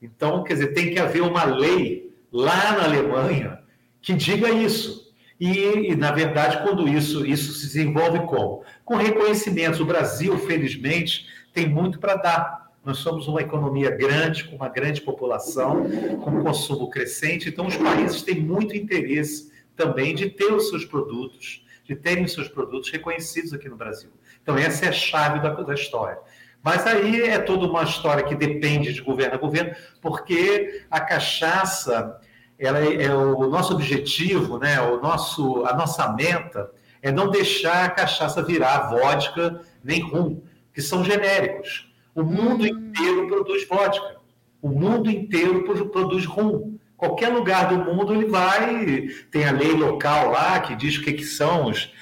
Então, 0.01 0.43
quer 0.43 0.53
dizer, 0.53 0.73
tem 0.73 0.91
que 0.91 0.99
haver 0.99 1.21
uma 1.21 1.43
lei 1.43 2.11
lá 2.31 2.73
na 2.73 2.83
Alemanha 2.85 3.59
que 4.01 4.13
diga 4.13 4.49
isso. 4.49 5.08
E, 5.39 5.91
e, 5.91 5.95
na 5.95 6.11
verdade, 6.11 6.61
quando 6.63 6.87
isso, 6.87 7.25
isso 7.25 7.53
se 7.53 7.67
desenvolve 7.67 8.19
como? 8.27 8.63
Com 8.83 8.95
reconhecimentos. 8.95 9.79
O 9.79 9.85
Brasil, 9.85 10.37
felizmente, 10.39 11.27
tem 11.53 11.67
muito 11.67 11.99
para 11.99 12.15
dar. 12.15 12.69
Nós 12.83 12.97
somos 12.97 13.27
uma 13.27 13.41
economia 13.41 13.89
grande, 13.89 14.45
com 14.45 14.55
uma 14.55 14.69
grande 14.69 15.01
população, 15.01 15.83
com 16.23 16.31
um 16.31 16.43
consumo 16.43 16.89
crescente, 16.89 17.49
então 17.49 17.67
os 17.67 17.77
países 17.77 18.21
têm 18.21 18.39
muito 18.39 18.75
interesse 18.75 19.51
também 19.75 20.15
de 20.15 20.29
ter 20.29 20.51
os 20.51 20.69
seus 20.69 20.83
produtos, 20.83 21.65
de 21.85 21.95
terem 21.95 22.25
os 22.25 22.33
seus 22.33 22.47
produtos 22.47 22.89
reconhecidos 22.89 23.53
aqui 23.53 23.69
no 23.69 23.75
Brasil. 23.75 24.09
Então, 24.41 24.57
essa 24.57 24.85
é 24.85 24.89
a 24.89 24.93
chave 24.93 25.39
da, 25.39 25.49
da 25.49 25.73
história. 25.73 26.17
Mas 26.61 26.85
aí 26.85 27.21
é 27.21 27.39
toda 27.39 27.65
uma 27.65 27.83
história 27.83 28.23
que 28.23 28.35
depende 28.35 28.93
de 28.93 29.01
governo 29.01 29.35
a 29.35 29.37
governo, 29.37 29.73
porque 30.01 30.83
a 30.91 30.99
cachaça 30.99 32.19
ela 32.59 32.79
é, 32.79 33.05
é, 33.05 33.15
o 33.15 33.47
nosso 33.47 33.73
objetivo, 33.73 34.59
né, 34.59 34.81
o 34.81 35.01
nosso, 35.01 35.65
a 35.65 35.73
nossa 35.73 36.11
meta 36.11 36.69
é 37.01 37.11
não 37.11 37.29
deixar 37.29 37.85
a 37.85 37.89
cachaça 37.89 38.43
virar 38.43 38.89
vodka 38.89 39.61
nem 39.81 40.01
rum, 40.01 40.41
que 40.73 40.81
são 40.81 41.03
genéricos. 41.03 41.89
O 42.13 42.21
mundo 42.21 42.63
hum. 42.63 42.67
inteiro 42.67 43.27
produz 43.27 43.65
vodka. 43.67 44.17
O 44.61 44.67
mundo 44.67 45.09
inteiro 45.09 45.63
produz 45.63 46.25
rum. 46.25 46.77
Qualquer 46.97 47.29
lugar 47.29 47.69
do 47.69 47.77
mundo 47.77 48.13
ele 48.13 48.25
vai. 48.25 49.07
Tem 49.31 49.47
a 49.47 49.53
lei 49.53 49.71
local 49.71 50.31
lá 50.31 50.59
que 50.59 50.75
diz 50.75 50.97
o 50.97 51.01
que, 51.01 51.13
que 51.13 51.23
são 51.23 51.67
os, 51.67 51.93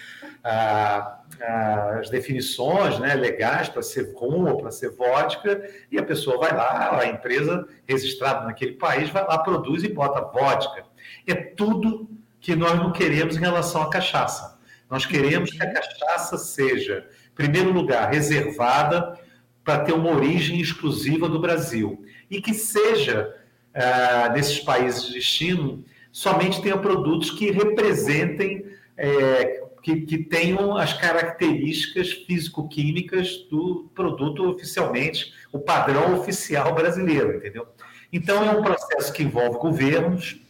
ah, 0.43 1.16
as 1.41 2.09
definições 2.09 2.99
né, 2.99 3.13
legais 3.13 3.69
para 3.69 3.81
ser 3.81 4.13
rum 4.15 4.47
ou 4.49 4.57
para 4.57 4.71
ser 4.71 4.89
vodka, 4.91 5.69
e 5.91 5.97
a 5.97 6.03
pessoa 6.03 6.37
vai 6.37 6.55
lá, 6.55 6.99
a 6.99 7.07
empresa 7.07 7.67
registrada 7.87 8.45
naquele 8.45 8.73
país 8.73 9.09
vai 9.09 9.23
lá, 9.23 9.37
produz 9.37 9.83
e 9.83 9.89
bota 9.89 10.21
vodka. 10.21 10.85
É 11.25 11.33
tudo 11.35 12.09
que 12.39 12.55
nós 12.55 12.77
não 12.77 12.91
queremos 12.91 13.35
em 13.35 13.41
relação 13.41 13.81
à 13.81 13.89
cachaça. 13.89 14.57
Nós 14.89 15.05
queremos 15.05 15.51
que 15.51 15.61
a 15.61 15.73
cachaça 15.73 16.37
seja, 16.37 17.05
em 17.31 17.35
primeiro 17.35 17.71
lugar, 17.71 18.09
reservada 18.09 19.19
para 19.63 19.79
ter 19.79 19.93
uma 19.93 20.11
origem 20.11 20.61
exclusiva 20.61 21.27
do 21.27 21.39
Brasil 21.39 22.05
e 22.31 22.41
que 22.41 22.53
seja, 22.53 23.35
ah, 23.73 24.29
nesses 24.33 24.59
países 24.59 25.07
de 25.07 25.13
destino, 25.13 25.83
somente 26.11 26.61
tenha 26.61 26.77
produtos 26.77 27.31
que 27.31 27.51
representem 27.51 28.65
é, 28.95 29.66
que, 29.87 30.01
que 30.01 30.17
tenham 30.17 30.75
as 30.75 30.91
características 30.91 32.11
físico-químicas 32.11 33.47
do 33.49 33.89
produto 33.95 34.49
oficialmente, 34.49 35.33
o 35.49 35.59
padrão 35.59 36.19
oficial 36.19 36.75
brasileiro, 36.75 37.37
entendeu? 37.37 37.65
Então, 38.11 38.43
é 38.43 38.51
um 38.51 38.61
processo 38.61 39.13
que 39.13 39.23
envolve 39.23 39.57
governos, 39.59 40.41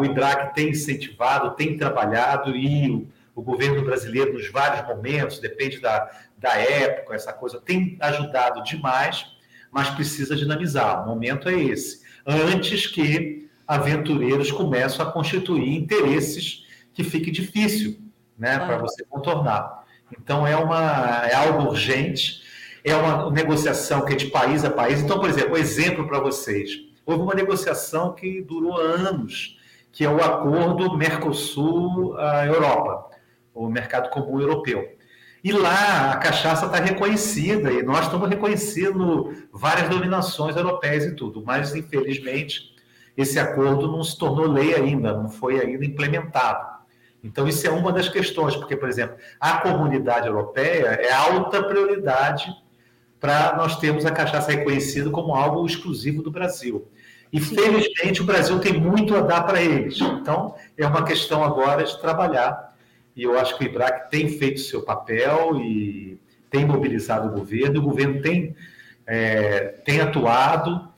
o 0.00 0.04
IDRAC 0.04 0.52
tem 0.52 0.70
incentivado, 0.70 1.54
tem 1.54 1.76
trabalhado, 1.76 2.56
e 2.56 2.90
o, 2.90 3.08
o 3.36 3.42
governo 3.42 3.84
brasileiro, 3.84 4.32
nos 4.32 4.50
vários 4.50 4.84
momentos, 4.88 5.38
depende 5.38 5.78
da, 5.78 6.10
da 6.36 6.54
época, 6.56 7.14
essa 7.14 7.32
coisa, 7.32 7.60
tem 7.60 7.96
ajudado 8.00 8.64
demais, 8.64 9.26
mas 9.70 9.90
precisa 9.90 10.34
dinamizar. 10.34 11.04
O 11.04 11.06
momento 11.06 11.48
é 11.48 11.54
esse. 11.54 12.02
Antes 12.26 12.88
que 12.88 13.48
aventureiros 13.64 14.50
começem 14.50 15.00
a 15.00 15.06
constituir 15.06 15.76
interesses 15.76 16.64
que 16.92 17.04
fique 17.04 17.30
difícil 17.30 18.05
né, 18.38 18.58
para 18.58 18.78
você 18.78 19.04
contornar. 19.04 19.84
Então, 20.18 20.46
é, 20.46 20.56
uma, 20.56 21.26
é 21.26 21.34
algo 21.34 21.70
urgente, 21.70 22.42
é 22.84 22.94
uma 22.94 23.30
negociação 23.30 24.04
que 24.04 24.12
é 24.12 24.16
de 24.16 24.26
país 24.26 24.64
a 24.64 24.70
país. 24.70 25.00
Então, 25.00 25.18
por 25.18 25.28
exemplo, 25.28 25.54
um 25.54 25.58
exemplo 25.58 26.06
para 26.06 26.20
vocês. 26.20 26.70
Houve 27.04 27.22
uma 27.22 27.34
negociação 27.34 28.12
que 28.12 28.42
durou 28.42 28.76
anos, 28.76 29.58
que 29.92 30.04
é 30.04 30.08
o 30.08 30.22
acordo 30.22 30.96
Mercosul-Europa, 30.96 33.10
o 33.54 33.68
mercado 33.68 34.10
comum 34.10 34.40
europeu. 34.40 34.96
E 35.42 35.52
lá 35.52 36.10
a 36.10 36.16
cachaça 36.16 36.66
está 36.66 36.78
reconhecida, 36.78 37.72
e 37.72 37.82
nós 37.82 38.06
estamos 38.06 38.28
reconhecendo 38.28 39.32
várias 39.52 39.88
dominações 39.88 40.56
europeias 40.56 41.04
e 41.04 41.14
tudo, 41.14 41.42
mas 41.44 41.74
infelizmente 41.74 42.74
esse 43.16 43.38
acordo 43.38 43.90
não 43.90 44.02
se 44.02 44.18
tornou 44.18 44.46
lei 44.46 44.74
ainda, 44.74 45.12
não 45.12 45.28
foi 45.28 45.60
ainda 45.60 45.84
implementado. 45.84 46.75
Então, 47.26 47.46
isso 47.48 47.66
é 47.66 47.70
uma 47.70 47.92
das 47.92 48.08
questões, 48.08 48.54
porque, 48.54 48.76
por 48.76 48.88
exemplo, 48.88 49.16
a 49.40 49.58
comunidade 49.58 50.28
europeia 50.28 50.86
é 50.86 51.12
alta 51.12 51.62
prioridade 51.62 52.50
para 53.18 53.56
nós 53.56 53.78
termos 53.78 54.06
a 54.06 54.12
cachaça 54.12 54.52
reconhecida 54.52 55.10
como 55.10 55.34
algo 55.34 55.66
exclusivo 55.66 56.22
do 56.22 56.30
Brasil. 56.30 56.88
E, 57.32 57.40
felizmente, 57.40 58.22
o 58.22 58.24
Brasil 58.24 58.58
tem 58.60 58.80
muito 58.80 59.16
a 59.16 59.20
dar 59.20 59.42
para 59.42 59.60
eles. 59.60 60.00
Então, 60.00 60.54
é 60.78 60.86
uma 60.86 61.04
questão 61.04 61.42
agora 61.42 61.84
de 61.84 62.00
trabalhar. 62.00 62.74
E 63.16 63.24
eu 63.24 63.38
acho 63.38 63.58
que 63.58 63.64
o 63.64 63.66
IBRAC 63.66 64.10
tem 64.10 64.28
feito 64.28 64.60
seu 64.60 64.82
papel 64.82 65.56
e 65.60 66.20
tem 66.48 66.64
mobilizado 66.64 67.28
o 67.28 67.32
governo. 67.32 67.80
O 67.80 67.82
governo 67.82 68.22
tem, 68.22 68.54
é, 69.06 69.74
tem 69.84 70.00
atuado, 70.00 70.88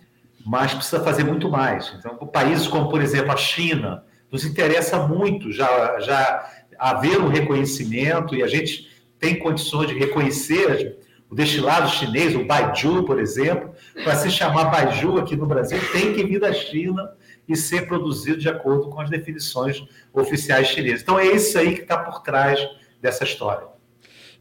mas 0.44 0.74
precisa 0.74 1.02
fazer 1.02 1.24
muito 1.24 1.48
mais. 1.48 1.94
Então, 1.98 2.14
países 2.26 2.68
como, 2.68 2.90
por 2.90 3.00
exemplo, 3.00 3.32
a 3.32 3.36
China, 3.36 4.04
nos 4.30 4.44
interessa 4.44 5.06
muito 5.06 5.50
já, 5.50 6.00
já 6.00 6.50
haver 6.78 7.20
um 7.20 7.28
reconhecimento 7.28 8.34
e 8.34 8.42
a 8.42 8.46
gente 8.46 8.88
tem 9.18 9.38
condições 9.38 9.88
de 9.88 9.94
reconhecer 9.98 10.98
o 11.30 11.34
destilado 11.34 11.90
chinês, 11.90 12.34
o 12.34 12.44
Baiju, 12.44 13.04
por 13.04 13.18
exemplo, 13.18 13.74
para 14.02 14.16
se 14.16 14.30
chamar 14.30 14.66
Baiju 14.66 15.18
aqui 15.18 15.36
no 15.36 15.46
Brasil, 15.46 15.78
tem 15.92 16.14
que 16.14 16.24
vir 16.24 16.40
da 16.40 16.52
China 16.52 17.10
e 17.46 17.56
ser 17.56 17.86
produzido 17.86 18.38
de 18.38 18.48
acordo 18.48 18.88
com 18.88 19.00
as 19.00 19.10
definições 19.10 19.82
oficiais 20.12 20.68
chinesas. 20.68 21.02
Então 21.02 21.18
é 21.18 21.26
isso 21.26 21.58
aí 21.58 21.74
que 21.74 21.82
está 21.82 21.98
por 21.98 22.22
trás 22.22 22.60
dessa 23.00 23.24
história. 23.24 23.66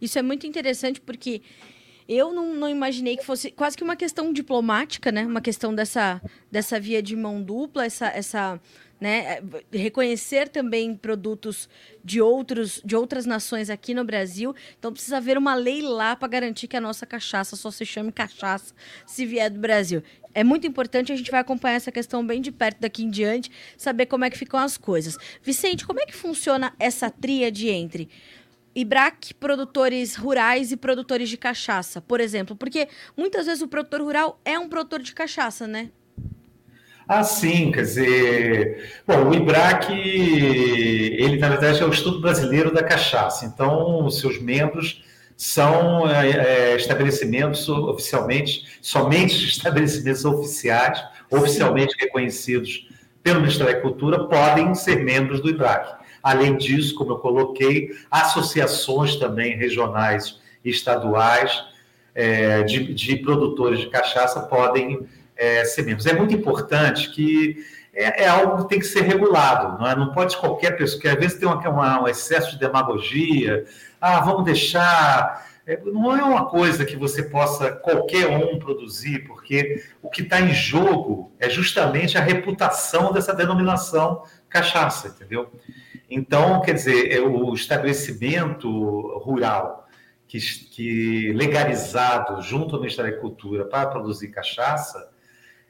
Isso 0.02 0.18
é 0.18 0.22
muito 0.22 0.46
interessante 0.46 1.02
porque 1.02 1.42
eu 2.08 2.34
não, 2.34 2.54
não, 2.56 2.70
imaginei 2.70 3.18
que 3.18 3.26
fosse 3.26 3.52
quase 3.52 3.76
que 3.76 3.84
uma 3.84 3.96
questão 3.96 4.32
diplomática, 4.32 5.12
né? 5.12 5.26
Uma 5.26 5.42
questão 5.42 5.76
dessa, 5.76 6.22
dessa 6.52 6.80
via 6.80 7.02
de 7.02 7.16
mão 7.16 7.42
dupla, 7.42 7.86
essa, 7.86 8.08
essa 8.08 8.60
né? 9.00 9.42
Reconhecer 9.72 10.50
também 10.50 10.96
produtos 10.96 11.70
de, 12.04 12.22
outros, 12.22 12.82
de 12.84 12.96
outras 12.96 13.26
nações 13.26 13.70
aqui 13.70 13.94
no 13.94 14.04
Brasil. 14.04 14.56
Então 14.80 14.92
precisa 14.92 15.18
haver 15.18 15.38
uma 15.38 15.54
lei 15.54 15.82
lá 15.82 16.16
para 16.16 16.28
garantir 16.28 16.68
que 16.68 16.78
a 16.78 16.82
nossa 16.82 17.06
cachaça 17.06 17.56
só 17.56 17.70
se 17.70 17.86
chame 17.86 18.12
cachaça 18.12 18.74
se 19.06 19.26
vier 19.26 19.50
do 19.50 19.60
Brasil. 19.60 20.02
É 20.34 20.44
muito 20.44 20.68
importante, 20.68 21.12
a 21.12 21.16
gente 21.16 21.32
vai 21.32 21.40
acompanhar 21.40 21.76
essa 21.76 21.92
questão 21.92 22.26
bem 22.26 22.42
de 22.42 22.52
perto 22.52 22.80
daqui 22.80 23.04
em 23.04 23.10
diante, 23.10 23.52
saber 23.76 24.06
como 24.06 24.24
é 24.24 24.30
que 24.30 24.38
ficam 24.38 24.60
as 24.60 24.78
coisas. 24.78 25.18
Vicente, 25.42 25.86
como 25.86 26.00
é 26.00 26.06
que 26.06 26.16
funciona 26.16 26.74
essa 26.80 27.10
tríade 27.10 27.70
entre 27.70 28.08
IBRAC, 28.80 29.34
produtores 29.34 30.16
rurais 30.16 30.72
e 30.72 30.78
produtores 30.78 31.30
de 31.30 31.36
cachaça, 31.36 32.00
por 32.00 32.20
exemplo? 32.20 32.56
Porque 32.56 32.88
muitas 33.18 33.48
vezes 33.48 33.64
o 33.64 33.68
produtor 33.68 34.02
rural 34.02 34.40
é 34.46 34.60
um 34.60 34.70
produtor 34.70 35.02
de 35.02 35.16
cachaça, 35.16 35.68
né? 35.68 35.90
Ah, 37.08 37.24
sim, 37.24 37.72
quer 37.72 37.82
dizer, 37.82 39.02
bom, 39.08 39.30
o 39.30 39.34
IBRAC, 39.34 39.92
ele 39.94 41.40
na 41.40 41.50
verdade 41.50 41.82
é 41.82 41.86
o 41.86 41.90
Estudo 41.90 42.22
Brasileiro 42.22 42.72
da 42.72 42.84
Cachaça, 42.84 43.46
então 43.46 44.06
os 44.06 44.20
seus 44.20 44.40
membros 44.40 45.04
são 45.36 46.08
é, 46.08 46.76
estabelecimentos 46.76 47.68
oficialmente, 47.70 48.78
somente 48.82 49.34
estabelecimentos 49.48 50.24
oficiais, 50.24 51.02
oficialmente 51.32 51.96
reconhecidos 51.98 52.88
pelo 53.24 53.40
Ministério 53.40 53.74
da 53.74 53.82
Cultura, 53.82 54.26
podem 54.26 54.76
ser 54.76 55.04
membros 55.04 55.42
do 55.42 55.50
IBRAC. 55.50 56.06
Além 56.28 56.58
disso, 56.58 56.94
como 56.94 57.14
eu 57.14 57.20
coloquei, 57.20 57.92
associações 58.12 59.16
também 59.16 59.56
regionais 59.56 60.42
e 60.64 60.70
estaduais 60.70 61.64
é, 62.14 62.64
de, 62.64 62.94
de 62.94 63.16
produtores 63.16 63.80
de 63.80 63.88
cachaça 63.88 64.42
podem 64.42 65.08
é, 65.38 65.64
ser 65.64 65.84
membros. 65.84 66.06
É 66.06 66.12
muito 66.12 66.36
importante 66.36 67.12
que 67.12 67.66
é, 67.94 68.26
é, 68.26 68.28
algo 68.28 68.64
que 68.64 68.70
tem 68.70 68.80
que 68.80 68.86
ser 68.86 69.04
regulado, 69.04 69.80
não, 69.80 69.88
é? 69.88 69.96
não 69.96 70.12
pode 70.12 70.36
qualquer 70.36 70.72
pessoa, 70.76 71.02
que 71.02 71.08
às 71.08 71.16
vezes 71.16 71.40
tem 71.40 71.48
uma, 71.48 71.58
uma, 71.70 72.04
um 72.04 72.08
excesso 72.10 72.52
de 72.52 72.60
demagogia, 72.60 73.66
ah, 74.02 74.20
vamos 74.20 74.44
deixar. 74.44 75.48
É, 75.66 75.80
não 75.86 76.14
é 76.14 76.24
uma 76.24 76.46
coisa 76.48 76.84
que 76.84 76.98
você 76.98 77.24
possa 77.24 77.72
qualquer 77.72 78.28
um 78.28 78.60
produzir, 78.60 79.20
porque 79.20 79.82
o 80.02 80.10
que 80.10 80.24
está 80.24 80.42
em 80.42 80.54
jogo 80.54 81.32
é 81.40 81.50
justamente 81.50 82.18
a 82.18 82.22
reputação 82.22 83.14
dessa 83.14 83.34
denominação 83.34 84.24
cachaça, 84.50 85.08
entendeu? 85.08 85.50
Então, 86.10 86.62
quer 86.62 86.74
dizer, 86.74 87.12
é 87.12 87.20
o 87.20 87.54
estabelecimento 87.54 88.70
rural 89.20 89.88
que, 90.28 90.40
que 90.40 91.34
legalizado 91.34 92.42
junto 92.42 92.76
ao 92.76 92.82
Ministério 92.82 93.16
da 93.16 93.22
Cultura 93.22 93.66
para 93.66 93.90
produzir 93.90 94.30
cachaça, 94.30 95.10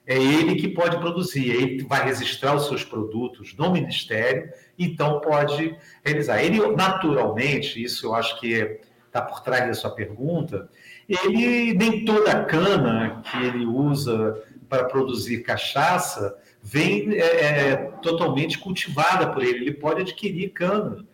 é 0.06 0.15
ele 0.15 0.56
que 0.56 0.70
pode 0.70 0.98
produzir, 1.00 1.50
ele 1.50 1.84
vai 1.84 2.06
registrar 2.06 2.56
os 2.56 2.67
seus 2.67 2.84
produtos 2.84 3.53
no 3.58 3.72
Ministério, 3.72 4.50
então 4.79 5.20
pode 5.20 5.75
realizar. 6.03 6.41
Ele, 6.41 6.65
naturalmente, 6.75 7.84
isso 7.84 8.06
eu 8.06 8.15
acho 8.15 8.39
que 8.39 8.79
está 9.06 9.22
por 9.22 9.41
trás 9.41 9.67
da 9.67 9.74
sua 9.74 9.91
pergunta, 9.91 10.70
ele 11.10 11.74
nem 11.74 12.06
toda 12.06 12.46
cana 12.46 13.22
que 13.29 13.38
ele 13.38 13.65
usa 13.65 14.41
para 14.70 14.86
produzir 14.86 15.44
cachaça 15.44 16.38
vem 16.69 17.13
é, 17.13 17.19
é, 17.19 17.75
totalmente 18.01 18.57
cultivada 18.57 19.31
por 19.31 19.41
ele. 19.41 19.59
Ele 19.59 19.74
pode 19.74 20.01
adquirir 20.01 20.50
cana 20.50 21.05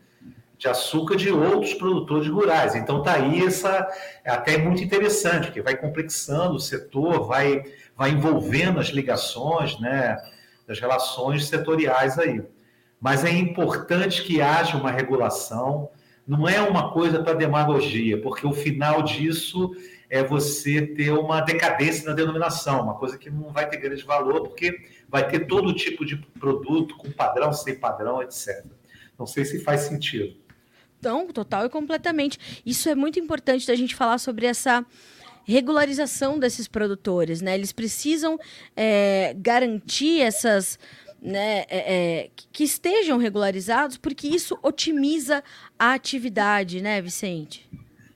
de 0.58 0.68
açúcar 0.68 1.16
de 1.16 1.30
outros 1.30 1.74
produtores 1.76 2.28
rurais. 2.28 2.74
Então 2.74 3.00
está 3.00 3.14
aí 3.14 3.46
essa 3.46 3.88
é 4.24 4.32
até 4.32 4.58
muito 4.58 4.84
interessante, 4.84 5.48
porque 5.48 5.62
vai 5.62 5.76
complexando 5.76 6.56
o 6.56 6.60
setor, 6.60 7.28
vai 7.28 7.64
vai 7.96 8.10
envolvendo 8.10 8.80
as 8.80 8.88
ligações, 8.88 9.80
né, 9.80 10.18
das 10.68 10.80
relações 10.80 11.46
setoriais 11.46 12.18
aí. 12.18 12.42
Mas 13.00 13.24
é 13.24 13.30
importante 13.30 14.24
que 14.24 14.42
haja 14.42 14.76
uma 14.76 14.90
regulação, 14.90 15.90
não 16.26 16.48
é 16.48 16.62
uma 16.62 16.92
coisa 16.92 17.22
para 17.22 17.34
demagogia, 17.34 18.22
porque 18.22 18.46
o 18.48 18.54
final 18.54 19.02
disso 19.02 19.72
é 20.10 20.24
você 20.24 20.86
ter 20.86 21.12
uma 21.12 21.42
decadência 21.42 22.06
na 22.08 22.14
denominação, 22.14 22.84
uma 22.84 22.96
coisa 22.96 23.18
que 23.18 23.30
não 23.30 23.52
vai 23.52 23.68
ter 23.68 23.78
grande 23.78 24.04
valor, 24.04 24.42
porque 24.42 24.88
vai 25.10 25.28
ter 25.28 25.48
todo 25.48 25.74
tipo 25.74 26.06
de 26.06 26.18
produto 26.40 26.96
com 26.98 27.12
padrão, 27.12 27.52
sem 27.52 27.76
padrão, 27.76 28.22
etc. 28.22 28.66
Não 29.18 29.26
sei 29.26 29.44
se 29.44 29.60
faz 29.60 29.82
sentido. 29.82 30.36
Então, 31.00 31.28
total 31.28 31.66
e 31.66 31.70
completamente. 31.70 32.62
Isso 32.66 32.88
é 32.88 32.96
muito 32.96 33.20
importante 33.20 33.68
da 33.68 33.76
gente 33.76 33.96
falar 33.96 34.18
sobre 34.18 34.46
essa 34.46 34.86
regularização 35.46 36.40
desses 36.40 36.68
produtores, 36.68 37.42
né? 37.42 37.56
Eles 37.56 37.72
precisam 37.72 38.40
é, 38.76 39.36
garantir 39.38 40.22
essas, 40.22 40.80
né, 41.24 41.64
é, 41.70 41.94
é, 41.94 42.30
que 42.52 42.64
estejam 42.64 43.18
regularizados, 43.18 43.98
porque 43.98 44.28
isso 44.28 44.60
otimiza 44.62 45.42
a 45.80 45.94
atividade, 45.94 46.82
né, 46.82 47.02
Vicente? 47.02 47.70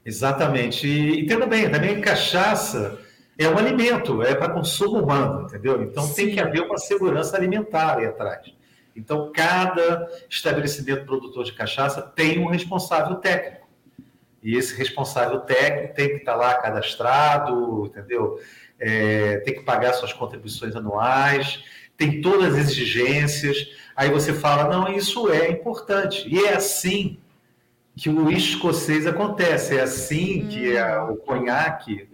Exatamente. 0.05 0.87
E 0.87 1.21
entenda 1.21 1.45
bem, 1.45 1.69
também 1.71 2.01
cachaça 2.01 2.99
é 3.37 3.47
um 3.47 3.57
alimento, 3.57 4.21
é 4.21 4.35
para 4.35 4.49
consumo 4.49 4.99
humano, 4.99 5.43
entendeu? 5.43 5.81
Então 5.83 6.03
Sim. 6.03 6.15
tem 6.15 6.33
que 6.33 6.39
haver 6.39 6.61
uma 6.61 6.77
segurança 6.77 7.37
alimentar 7.37 7.97
aí 7.97 8.05
atrás. 8.05 8.57
Então, 8.97 9.31
cada 9.31 10.09
estabelecimento 10.27 11.05
produtor 11.05 11.43
de 11.45 11.53
cachaça 11.53 12.01
tem 12.01 12.39
um 12.39 12.47
responsável 12.47 13.17
técnico. 13.17 13.67
E 14.41 14.57
esse 14.57 14.75
responsável 14.75 15.41
técnico 15.41 15.93
tem 15.93 16.09
que 16.09 16.15
estar 16.15 16.35
lá 16.35 16.55
cadastrado, 16.55 17.85
entendeu? 17.85 18.39
É, 18.79 19.37
tem 19.39 19.53
que 19.53 19.61
pagar 19.61 19.93
suas 19.93 20.13
contribuições 20.13 20.75
anuais, 20.75 21.63
tem 21.97 22.21
todas 22.21 22.53
as 22.53 22.59
exigências. 22.59 23.69
Aí 23.95 24.09
você 24.09 24.33
fala, 24.33 24.69
não, 24.69 24.93
isso 24.93 25.29
é 25.29 25.49
importante. 25.49 26.27
E 26.29 26.45
é 26.45 26.53
assim 26.53 27.17
que 27.95 28.09
o 28.09 28.31
escocês 28.31 29.07
acontece, 29.07 29.75
é 29.75 29.81
assim 29.81 30.47
que 30.47 30.77
a, 30.77 31.03
o 31.05 31.17
conhaque 31.17 32.07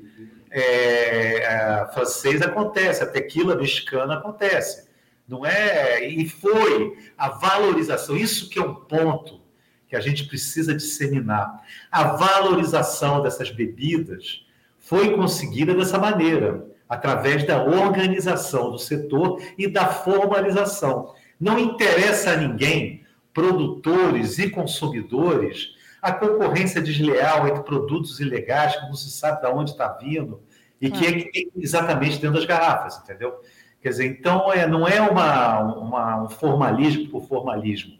é, 0.49 1.85
francês 1.93 2.41
acontece, 2.41 3.03
a 3.03 3.07
tequila 3.07 3.55
mexicana 3.55 4.15
acontece. 4.15 4.87
Não 5.27 5.45
é? 5.45 6.05
E 6.07 6.27
foi 6.29 6.97
a 7.17 7.29
valorização, 7.29 8.15
isso 8.15 8.49
que 8.49 8.59
é 8.59 8.61
um 8.61 8.75
ponto 8.75 9.41
que 9.87 9.95
a 9.95 9.99
gente 9.99 10.25
precisa 10.25 10.73
disseminar. 10.73 11.61
A 11.91 12.03
valorização 12.03 13.21
dessas 13.21 13.51
bebidas 13.51 14.45
foi 14.77 15.15
conseguida 15.15 15.73
dessa 15.73 15.97
maneira, 15.97 16.65
através 16.87 17.45
da 17.45 17.63
organização 17.63 18.71
do 18.71 18.77
setor 18.77 19.41
e 19.57 19.67
da 19.67 19.87
formalização. 19.87 21.13
Não 21.39 21.57
interessa 21.57 22.31
a 22.31 22.37
ninguém, 22.37 23.03
produtores 23.33 24.37
e 24.39 24.49
consumidores, 24.49 25.73
a 26.01 26.11
concorrência 26.11 26.81
desleal 26.81 27.47
entre 27.47 27.63
produtos 27.63 28.19
ilegais 28.19 28.75
que 28.75 28.85
não 28.87 28.93
se 28.93 29.09
sabe 29.09 29.41
de 29.41 29.47
onde 29.47 29.71
está 29.71 29.87
vindo 29.87 30.41
e 30.79 30.91
que 30.91 31.05
é 31.05 31.49
exatamente 31.57 32.19
dentro 32.19 32.37
das 32.37 32.45
garrafas, 32.45 32.99
entendeu? 32.99 33.33
Quer 33.81 33.89
dizer, 33.89 34.05
então 34.05 34.51
é, 34.51 34.67
não 34.67 34.87
é 34.87 35.01
uma, 35.01 35.59
uma, 35.61 36.23
um 36.23 36.29
formalismo 36.29 37.09
por 37.09 37.25
formalismo 37.27 37.97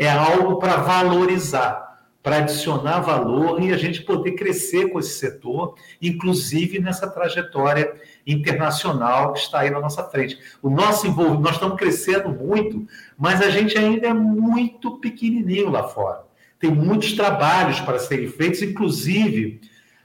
é 0.00 0.08
algo 0.08 0.58
para 0.58 0.76
valorizar, 0.76 1.89
para 2.22 2.36
adicionar 2.36 3.00
valor 3.00 3.62
e 3.62 3.72
a 3.72 3.76
gente 3.78 4.02
poder 4.02 4.32
crescer 4.32 4.90
com 4.90 4.98
esse 4.98 5.18
setor, 5.18 5.74
inclusive 6.02 6.78
nessa 6.78 7.08
trajetória 7.08 7.94
internacional 8.26 9.32
que 9.32 9.40
está 9.40 9.60
aí 9.60 9.70
na 9.70 9.80
nossa 9.80 10.04
frente. 10.04 10.38
O 10.62 10.68
nosso 10.68 11.06
envolvimento, 11.06 11.42
nós 11.42 11.54
estamos 11.54 11.78
crescendo 11.78 12.28
muito, 12.28 12.86
mas 13.16 13.40
a 13.40 13.48
gente 13.48 13.76
ainda 13.78 14.08
é 14.08 14.12
muito 14.12 14.98
pequenininho 14.98 15.70
lá 15.70 15.84
fora. 15.84 16.24
Tem 16.58 16.70
muitos 16.70 17.12
trabalhos 17.14 17.80
para 17.80 17.98
serem 17.98 18.28
feitos, 18.28 18.60
inclusive 18.60 19.60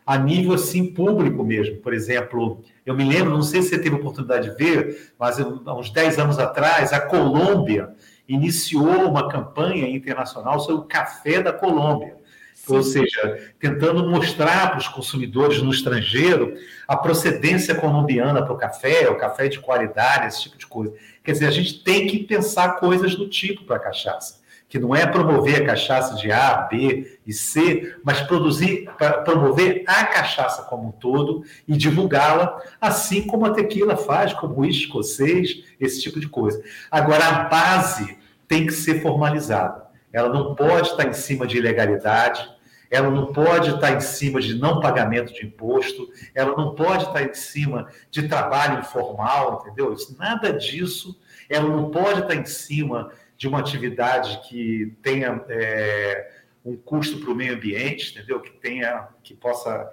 a 0.06 0.18
nível 0.18 0.54
assim 0.54 0.94
público 0.94 1.44
mesmo. 1.44 1.78
Por 1.78 1.94
exemplo, 1.94 2.62
eu 2.86 2.96
me 2.96 3.04
lembro, 3.04 3.32
não 3.32 3.42
sei 3.42 3.62
se 3.62 3.70
você 3.70 3.80
teve 3.80 3.96
oportunidade 3.96 4.52
de 4.52 4.56
ver, 4.56 5.12
mas 5.20 5.38
há 5.40 5.76
uns 5.76 5.90
10 5.90 6.20
anos 6.20 6.40
atrás, 6.40 6.94
a 6.94 7.02
Colômbia 7.02 7.94
iniciou 8.28 9.10
uma 9.10 9.30
campanha 9.30 9.88
internacional 9.88 10.60
sobre 10.60 10.82
o 10.82 10.88
café 10.88 11.42
da 11.42 11.54
Colômbia. 11.54 12.16
Sim. 12.54 12.76
Ou 12.76 12.82
seja, 12.82 13.54
tentando 13.60 14.10
mostrar 14.10 14.70
para 14.70 14.80
os 14.80 14.88
consumidores 14.88 15.62
no 15.62 15.72
estrangeiro 15.72 16.56
a 16.88 16.98
procedência 16.98 17.76
colombiana 17.76 18.44
para 18.44 18.54
o 18.54 18.58
café, 18.58 19.08
o 19.10 19.18
café 19.18 19.48
de 19.48 19.60
qualidade, 19.60 20.28
esse 20.28 20.44
tipo 20.44 20.58
de 20.58 20.66
coisa. 20.66 20.94
Quer 21.24 21.34
dizer, 21.34 21.48
a 21.48 21.52
gente 21.52 21.84
tem 21.84 22.08
que 22.08 22.24
pensar 22.24 22.80
coisas 22.80 23.14
do 23.14 23.30
tipo 23.30 23.66
para 23.66 23.76
a 23.76 23.80
cachaça 23.80 24.45
que 24.68 24.80
não 24.80 24.96
é 24.96 25.06
promover 25.06 25.62
a 25.62 25.66
cachaça 25.66 26.16
de 26.16 26.32
A, 26.32 26.68
B 26.70 27.20
e 27.26 27.32
C, 27.32 27.96
mas 28.04 28.22
produzir, 28.22 28.90
promover 29.24 29.84
a 29.88 30.06
cachaça 30.06 30.64
como 30.64 30.90
um 30.90 30.92
todo 30.92 31.44
e 31.68 31.78
divulgá-la, 31.78 32.60
assim 32.82 33.26
como 33.28 33.46
a 33.46 33.52
tequila 33.52 33.96
faz, 33.96 34.34
como 34.34 34.62
o 34.62 34.66
escocês, 34.66 35.64
esse 35.80 36.02
tipo 36.02 36.20
de 36.20 36.28
coisa. 36.28 36.62
Agora, 36.90 37.26
a 37.26 37.44
base 37.44 38.18
tem 38.48 38.66
que 38.66 38.74
ser 38.74 39.02
formalizada. 39.02 39.86
Ela 40.12 40.30
não 40.30 40.56
pode 40.56 40.90
estar 40.90 41.08
em 41.08 41.14
cima 41.14 41.46
de 41.46 41.58
ilegalidade, 41.58 42.50
ela 42.90 43.10
não 43.10 43.34
pode 43.34 43.72
estar 43.72 43.92
em 43.92 44.00
cima 44.00 44.40
de 44.40 44.56
não 44.56 44.80
pagamento 44.80 45.34
de 45.34 45.46
imposto, 45.46 46.08
ela 46.34 46.56
não 46.56 46.76
pode 46.76 47.06
estar 47.06 47.24
em 47.24 47.34
cima 47.34 47.88
de 48.10 48.28
trabalho 48.28 48.80
informal, 48.80 49.62
entendeu? 49.62 49.94
Nada 50.18 50.54
disso. 50.54 51.20
Ela 51.50 51.68
não 51.68 51.90
pode 51.92 52.22
estar 52.22 52.36
em 52.36 52.46
cima 52.46 53.12
de 53.38 53.48
uma 53.48 53.60
atividade 53.60 54.42
que 54.48 54.96
tenha 55.02 55.44
é, 55.50 56.32
um 56.64 56.76
custo 56.76 57.20
para 57.20 57.32
o 57.32 57.36
meio 57.36 57.54
ambiente, 57.54 58.12
entendeu? 58.12 58.40
Que 58.40 58.52
tenha, 58.52 59.10
que 59.24 59.34
possa 59.34 59.90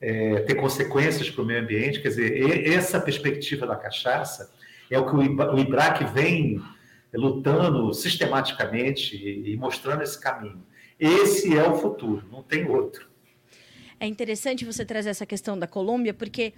é, 0.00 0.40
ter 0.40 0.54
consequências 0.54 1.30
para 1.30 1.42
o 1.42 1.46
meio 1.46 1.60
ambiente. 1.60 2.00
Quer 2.00 2.08
dizer, 2.08 2.68
essa 2.68 3.00
perspectiva 3.00 3.66
da 3.66 3.76
cachaça 3.76 4.52
é 4.90 4.98
o 4.98 5.06
que 5.06 5.14
o 5.14 5.58
IBRAC 5.58 6.04
vem 6.12 6.60
lutando 7.14 7.92
sistematicamente 7.94 9.16
e 9.16 9.56
mostrando 9.56 10.02
esse 10.02 10.20
caminho. 10.20 10.64
Esse 10.98 11.56
é 11.56 11.68
o 11.68 11.76
futuro, 11.76 12.26
não 12.30 12.42
tem 12.42 12.68
outro. 12.68 13.08
É 13.98 14.06
interessante 14.06 14.64
você 14.64 14.84
trazer 14.84 15.10
essa 15.10 15.24
questão 15.24 15.58
da 15.58 15.66
Colômbia, 15.66 16.12
porque 16.12 16.52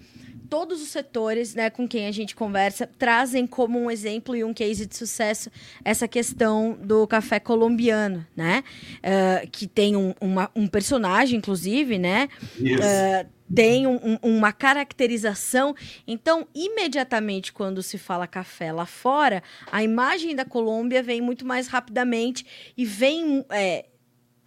todos 0.50 0.82
os 0.82 0.88
setores 0.88 1.54
né, 1.54 1.70
com 1.70 1.86
quem 1.86 2.06
a 2.06 2.10
gente 2.10 2.34
conversa 2.34 2.86
trazem 2.98 3.46
como 3.46 3.78
um 3.78 3.90
exemplo 3.90 4.34
e 4.34 4.42
um 4.42 4.52
case 4.52 4.86
de 4.86 4.96
sucesso 4.96 5.50
essa 5.84 6.08
questão 6.08 6.76
do 6.82 7.06
café 7.06 7.38
colombiano, 7.38 8.26
né? 8.34 8.64
Uh, 8.98 9.48
que 9.50 9.66
tem 9.66 9.94
um, 9.94 10.14
uma, 10.20 10.50
um 10.54 10.66
personagem, 10.66 11.38
inclusive, 11.38 11.98
né? 11.98 12.28
Uh, 12.58 13.38
tem 13.54 13.86
um, 13.86 14.18
uma 14.22 14.52
caracterização. 14.52 15.74
Então, 16.06 16.46
imediatamente, 16.54 17.52
quando 17.52 17.82
se 17.82 17.98
fala 17.98 18.26
café 18.26 18.72
lá 18.72 18.86
fora, 18.86 19.42
a 19.70 19.82
imagem 19.82 20.34
da 20.34 20.44
Colômbia 20.44 21.02
vem 21.02 21.20
muito 21.20 21.46
mais 21.46 21.68
rapidamente 21.68 22.44
e 22.76 22.84
vem. 22.84 23.44
É, 23.50 23.86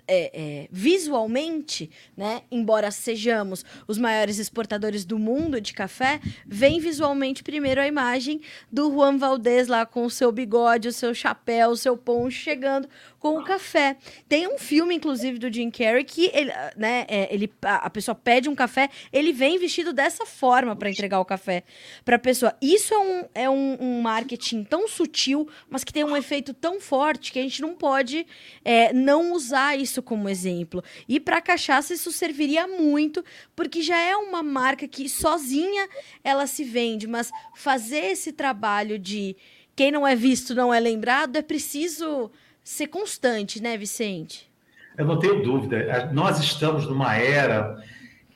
é, 0.08 0.32
é, 0.34 0.68
visualmente, 0.72 1.90
né, 2.16 2.42
embora 2.52 2.92
sejamos 2.92 3.66
os 3.88 3.98
maiores 3.98 4.38
exportadores 4.38 5.06
do 5.06 5.18
mundo 5.20 5.60
de 5.60 5.74
café, 5.74 6.20
vem 6.46 6.80
visualmente 6.80 7.44
primeiro 7.44 7.82
a 7.82 7.88
imagem 7.88 8.42
do 8.72 8.92
Juan 8.92 9.18
Valdez 9.18 9.68
lá 9.68 9.86
com 9.86 10.06
o 10.06 10.10
seu 10.10 10.32
bigode, 10.32 10.88
o 10.88 10.94
seu 10.94 11.14
chapéu, 11.14 11.72
o 11.72 11.78
seu 11.78 11.98
poncho 11.98 12.38
chegando 12.38 12.88
com 13.20 13.38
o 13.38 13.44
café. 13.44 13.98
Tem 14.28 14.48
um 14.48 14.58
filme, 14.58 14.96
inclusive, 14.96 15.38
do 15.38 15.54
Jim 15.54 15.70
Carrey 15.70 16.04
que 16.04 16.32
ele, 16.34 16.52
né, 16.76 17.06
é, 17.08 17.34
ele, 17.34 17.52
a, 17.62 17.88
a, 17.88 17.90
pessoa 17.90 18.16
pede 18.16 18.50
um 18.50 18.56
café, 18.56 18.90
ele 19.12 19.32
vem 19.32 19.60
vestido 19.60 19.94
dessa 19.94 20.26
forma 20.26 20.76
para 20.76 20.90
entregar 20.90 21.20
o 21.20 21.26
café 21.26 21.64
para 22.06 22.16
a 22.16 22.20
pessoa. 22.20 22.56
Isso 22.62 22.94
é, 22.94 23.00
um, 23.00 23.26
é 23.36 23.50
um, 23.50 23.78
um, 23.80 24.02
marketing 24.02 24.64
tão 24.64 24.88
sutil, 24.88 25.48
mas 25.70 25.84
que 25.84 25.94
tem 25.94 26.04
um 26.04 26.18
efeito 26.18 26.54
tão 26.54 26.80
forte 26.80 27.32
que 27.32 27.40
a 27.40 27.44
gente 27.44 27.62
não 27.62 27.76
pode 27.76 28.26
é, 28.64 28.94
não 28.94 29.34
usar 29.34 29.78
isso 29.78 29.91
como 30.00 30.30
exemplo. 30.30 30.84
E 31.10 31.20
para 31.20 31.42
cachaça 31.42 31.96
isso 31.96 32.12
serviria 32.12 32.68
muito, 32.68 33.26
porque 33.56 33.82
já 33.82 33.98
é 33.98 34.16
uma 34.16 34.44
marca 34.44 34.88
que 34.88 35.10
sozinha 35.10 35.90
ela 36.24 36.46
se 36.46 36.64
vende, 36.64 37.08
mas 37.08 37.32
fazer 37.56 38.12
esse 38.12 38.32
trabalho 38.32 39.00
de 39.00 39.36
quem 39.76 39.92
não 39.92 40.06
é 40.06 40.16
visto 40.16 40.54
não 40.54 40.72
é 40.72 40.80
lembrado 40.80 41.36
é 41.38 41.42
preciso 41.42 42.30
ser 42.64 42.86
constante, 42.86 43.60
né, 43.60 43.76
Vicente? 43.76 44.52
Eu 44.96 45.06
não 45.06 45.18
tenho 45.18 45.42
dúvida. 45.42 46.12
Nós 46.14 46.40
estamos 46.40 46.86
numa 46.86 47.16
era 47.16 47.84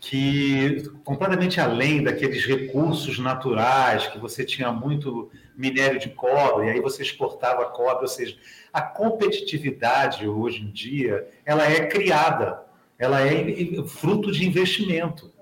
que 0.08 0.84
completamente 1.04 1.60
além 1.60 2.04
daqueles 2.04 2.46
recursos 2.46 3.18
naturais 3.18 4.06
que 4.06 4.20
você 4.20 4.46
tinha 4.46 4.72
muito 4.72 5.32
minério 5.58 6.00
de 6.00 6.10
cobre 6.10 6.68
e 6.68 6.70
aí 6.70 6.80
você 6.80 7.02
exportava 7.02 7.66
cobre, 7.72 8.04
ou 8.04 8.08
seja, 8.08 8.38
a 8.72 8.84
competitividade 8.84 10.28
hoje 10.28 10.62
em 10.62 10.70
dia 10.70 11.28
ela 11.44 11.66
é 11.66 11.88
criada, 11.88 12.62
ela 13.00 13.20
é 13.20 13.84
fruto 13.88 14.32
de 14.32 14.46
investimento, 14.46 15.34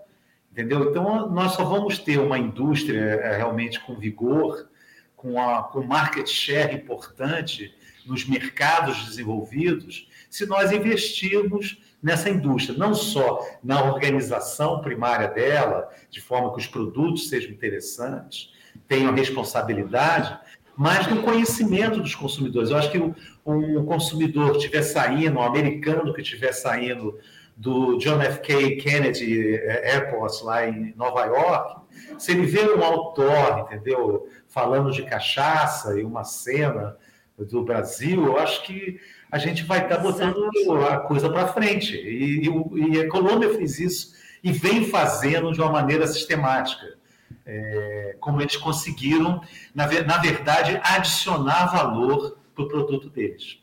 entendeu? 0.49 0.89
Então 0.89 1.29
nós 1.29 1.51
só 1.55 1.65
vamos 1.65 1.99
ter 1.99 2.17
uma 2.17 2.39
indústria 2.39 3.01
é, 3.01 3.35
realmente 3.35 3.81
com 3.81 3.99
vigor, 3.99 4.69
com, 5.13 5.41
a, 5.41 5.63
com 5.63 5.83
market 5.83 6.27
share 6.27 6.73
importante 6.73 7.75
nos 8.05 8.25
mercados 8.25 9.03
desenvolvidos 9.07 10.07
se 10.29 10.45
nós 10.45 10.71
investirmos 10.71 11.77
nessa 12.03 12.29
indústria, 12.29 12.77
não 12.77 12.93
só 12.93 13.39
na 13.63 13.81
organização 13.81 14.81
primária 14.81 15.29
dela, 15.29 15.89
de 16.09 16.19
forma 16.19 16.51
que 16.53 16.59
os 16.59 16.67
produtos 16.67 17.29
sejam 17.29 17.51
interessantes, 17.51 18.51
tenham 18.87 19.13
responsabilidade, 19.13 20.37
mas 20.75 21.07
no 21.07 21.23
conhecimento 21.23 22.01
dos 22.01 22.13
consumidores. 22.13 22.69
Eu 22.69 22.77
acho 22.77 22.91
que 22.91 22.99
um 23.45 23.85
consumidor 23.85 24.51
que 24.51 24.57
estiver 24.57 24.81
saindo, 24.81 25.37
um 25.39 25.43
americano 25.43 26.13
que 26.13 26.21
estiver 26.21 26.51
saindo 26.51 27.17
do 27.55 27.97
John 27.99 28.19
F. 28.19 28.41
K. 28.41 28.77
Kennedy 28.77 29.55
Airport 29.83 30.41
lá 30.41 30.67
em 30.67 30.93
Nova 30.97 31.25
York, 31.25 31.81
se 32.17 32.31
ele 32.31 32.45
vê 32.47 32.73
um 32.73 32.83
outdoor, 32.83 33.59
entendeu, 33.59 34.27
falando 34.47 34.91
de 34.91 35.03
cachaça 35.03 35.99
e 35.99 36.03
uma 36.03 36.23
cena 36.23 36.97
do 37.37 37.63
Brasil, 37.63 38.25
eu 38.25 38.37
acho 38.37 38.63
que 38.63 38.99
a 39.31 39.37
gente 39.37 39.63
vai 39.63 39.83
estar 39.83 39.97
tá 39.97 40.01
botando 40.01 40.49
a 40.87 40.97
coisa 40.97 41.29
para 41.29 41.47
frente. 41.47 41.95
E, 41.95 42.47
e, 42.47 42.95
e, 42.95 43.01
a 43.01 43.09
Colômbia 43.09 43.53
fez 43.55 43.79
isso 43.79 44.13
e 44.43 44.51
vem 44.51 44.85
fazendo 44.85 45.51
de 45.51 45.59
uma 45.59 45.71
maneira 45.71 46.05
sistemática. 46.05 46.97
É, 47.45 48.15
como 48.19 48.41
eles 48.41 48.55
conseguiram, 48.55 49.41
na, 49.73 49.87
na 50.03 50.17
verdade, 50.17 50.79
adicionar 50.83 51.65
valor 51.65 52.37
para 52.53 52.63
o 52.63 52.67
produto 52.67 53.09
deles. 53.09 53.57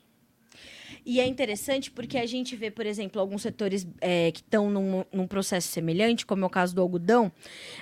E 1.05 1.19
é 1.19 1.27
interessante 1.27 1.91
porque 1.91 2.19
a 2.19 2.27
gente 2.27 2.55
vê, 2.57 2.71
por 2.71 2.85
exemplo, 2.85 3.21
alguns 3.21 3.43
setores 3.43 3.87
é, 4.01 4.31
que 4.33 4.41
estão 4.41 4.71
num, 4.71 5.05
num, 5.13 5.27
processo 5.27 5.69
semelhante, 5.69 6.27
como 6.27 6.45
é 6.45 6.47
o 6.47 6.51
caso 6.51 6.75
do 6.75 6.83
algodão, 6.83 7.33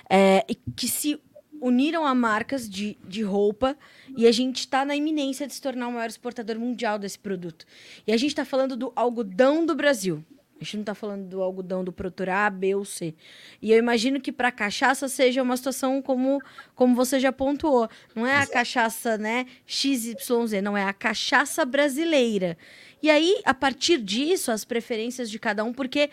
é, 0.09 0.45
que 0.75 0.87
se 0.87 1.19
uniram 1.61 2.05
a 2.05 2.15
marcas 2.15 2.69
de, 2.69 2.97
de 3.07 3.21
roupa 3.21 3.77
e 4.17 4.27
a 4.27 4.31
gente 4.31 4.59
está 4.59 4.83
na 4.85 4.95
iminência 4.95 5.47
de 5.47 5.53
se 5.53 5.61
tornar 5.61 5.87
o 5.87 5.91
maior 5.91 6.09
exportador 6.09 6.57
mundial 6.57 6.97
desse 6.99 7.19
produto. 7.19 7.65
E 8.05 8.11
a 8.11 8.17
gente 8.17 8.31
está 8.31 8.45
falando 8.45 8.75
do 8.75 8.91
algodão 8.95 9.65
do 9.65 9.75
Brasil. 9.75 10.23
A 10.59 10.63
gente 10.63 10.75
não 10.75 10.81
está 10.81 10.93
falando 10.93 11.25
do 11.25 11.41
algodão 11.41 11.85
do 11.85 11.91
produtor 11.93 12.27
A, 12.27 12.49
B 12.49 12.75
ou 12.75 12.83
C. 12.83 13.15
E 13.61 13.71
eu 13.71 13.77
imagino 13.77 14.19
que 14.19 14.29
para 14.29 14.49
a 14.49 14.51
cachaça 14.51 15.07
seja 15.07 15.41
uma 15.41 15.55
situação 15.55 16.01
como, 16.01 16.41
como 16.75 16.93
você 16.95 17.17
já 17.17 17.31
pontuou. 17.31 17.89
Não 18.13 18.27
é 18.27 18.35
a 18.35 18.45
cachaça 18.45 19.17
né, 19.17 19.45
XYZ, 19.65 20.61
não 20.61 20.75
é 20.75 20.83
a 20.83 20.91
cachaça 20.91 21.63
brasileira. 21.63 22.57
E 23.01 23.09
aí, 23.09 23.41
a 23.45 23.53
partir 23.53 23.99
disso, 23.99 24.51
as 24.51 24.65
preferências 24.65 25.31
de 25.31 25.39
cada 25.39 25.63
um, 25.63 25.71
porque 25.71 26.09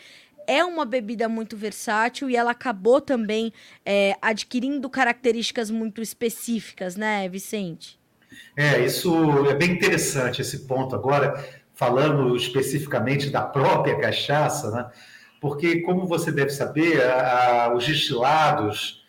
é 0.47 0.65
uma 0.65 0.85
bebida 0.85 1.29
muito 1.29 1.57
versátil 1.57 2.31
e 2.31 2.37
ela 2.37 2.51
acabou 2.51 3.01
também 3.01 3.53
é, 3.85 4.17
adquirindo 4.21 4.89
características 4.89 5.71
muito 5.71 6.01
específicas, 6.01 6.97
né, 6.97 7.29
Vicente? 7.29 7.99
É, 8.57 8.85
isso 8.85 9.47
é 9.49 9.55
bem 9.55 9.73
interessante 9.73 10.41
esse 10.41 10.67
ponto 10.67 10.95
agora, 10.95 11.45
falando 11.75 12.35
especificamente 12.37 13.31
da 13.31 13.43
própria 13.43 13.99
cachaça, 13.99 14.71
né? 14.71 14.91
Porque, 15.41 15.83
como 15.83 16.07
você 16.07 16.33
deve 16.33 16.51
saber, 16.51 17.03
a, 17.03 17.67
a, 17.67 17.75
os 17.75 17.87
destilados, 17.87 19.07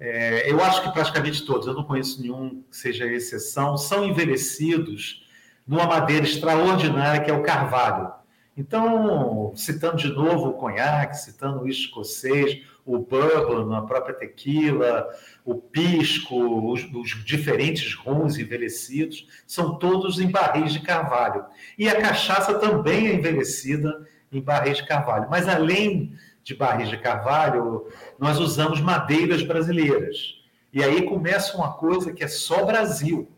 é, 0.00 0.50
eu 0.50 0.62
acho 0.62 0.82
que 0.82 0.90
praticamente 0.90 1.44
todos, 1.44 1.66
eu 1.66 1.74
não 1.74 1.84
conheço 1.84 2.20
nenhum 2.20 2.62
que 2.70 2.76
seja 2.76 3.06
exceção, 3.06 3.76
são 3.76 4.04
envelhecidos 4.04 5.24
numa 5.66 5.86
madeira 5.86 6.24
extraordinária 6.24 7.20
que 7.20 7.30
é 7.30 7.34
o 7.34 7.42
carvalho. 7.42 8.12
Então, 8.56 9.52
citando 9.54 9.96
de 9.96 10.08
novo 10.08 10.48
o 10.48 10.52
conhaque, 10.54 11.18
citando 11.18 11.62
o 11.62 11.68
escocês, 11.68 12.62
o 12.86 12.98
bourbon, 12.98 13.74
a 13.74 13.82
própria 13.82 14.14
tequila, 14.14 15.06
o 15.44 15.56
pisco, 15.56 16.72
os, 16.72 16.82
os, 16.94 17.24
diferentes 17.24 17.92
rums 17.94 18.38
envelhecidos, 18.38 19.26
são 19.46 19.76
todos 19.76 20.20
em 20.20 20.30
barris 20.30 20.72
de 20.72 20.80
carvalho. 20.80 21.44
E 21.76 21.88
a 21.88 22.00
cachaça 22.00 22.58
também 22.58 23.08
é 23.08 23.14
envelhecida 23.14 24.06
em 24.32 24.40
barris 24.40 24.78
de 24.78 24.86
carvalho. 24.86 25.26
Mas 25.28 25.48
além 25.48 26.14
de 26.42 26.54
barris 26.54 26.88
de 26.88 26.96
carvalho, 26.96 27.88
nós 28.18 28.38
usamos 28.38 28.80
madeiras 28.80 29.42
brasileiras. 29.42 30.36
E 30.72 30.82
aí 30.82 31.02
começa 31.02 31.56
uma 31.56 31.72
coisa 31.72 32.12
que 32.12 32.22
é 32.22 32.28
só 32.28 32.64
Brasil, 32.64 33.28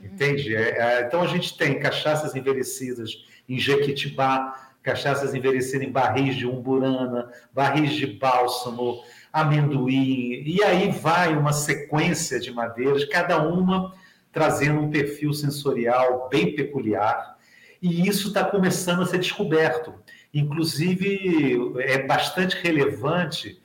entende? 0.00 0.54
É, 0.54 0.78
é, 0.78 1.02
então 1.02 1.22
a 1.22 1.26
gente 1.26 1.56
tem 1.56 1.80
cachaças 1.80 2.36
envelhecidas 2.36 3.24
em 3.48 3.58
Jequitibá, 3.58 4.72
cachaças 4.82 5.34
envelhecidas 5.34 5.86
em 5.86 5.92
barris 5.92 6.36
de 6.36 6.46
umburana, 6.46 7.30
barris 7.52 7.92
de 7.92 8.06
bálsamo, 8.06 9.02
amendoim, 9.32 10.42
e 10.44 10.62
aí 10.62 10.90
vai 10.90 11.36
uma 11.36 11.52
sequência 11.52 12.38
de 12.38 12.50
madeiras, 12.50 13.04
cada 13.04 13.40
uma 13.42 13.94
trazendo 14.32 14.80
um 14.80 14.90
perfil 14.90 15.32
sensorial 15.32 16.28
bem 16.30 16.54
peculiar, 16.54 17.36
e 17.80 18.06
isso 18.08 18.28
está 18.28 18.44
começando 18.44 19.02
a 19.02 19.06
ser 19.06 19.18
descoberto. 19.18 19.94
Inclusive, 20.32 21.74
é 21.78 22.02
bastante 22.06 22.56
relevante 22.56 23.60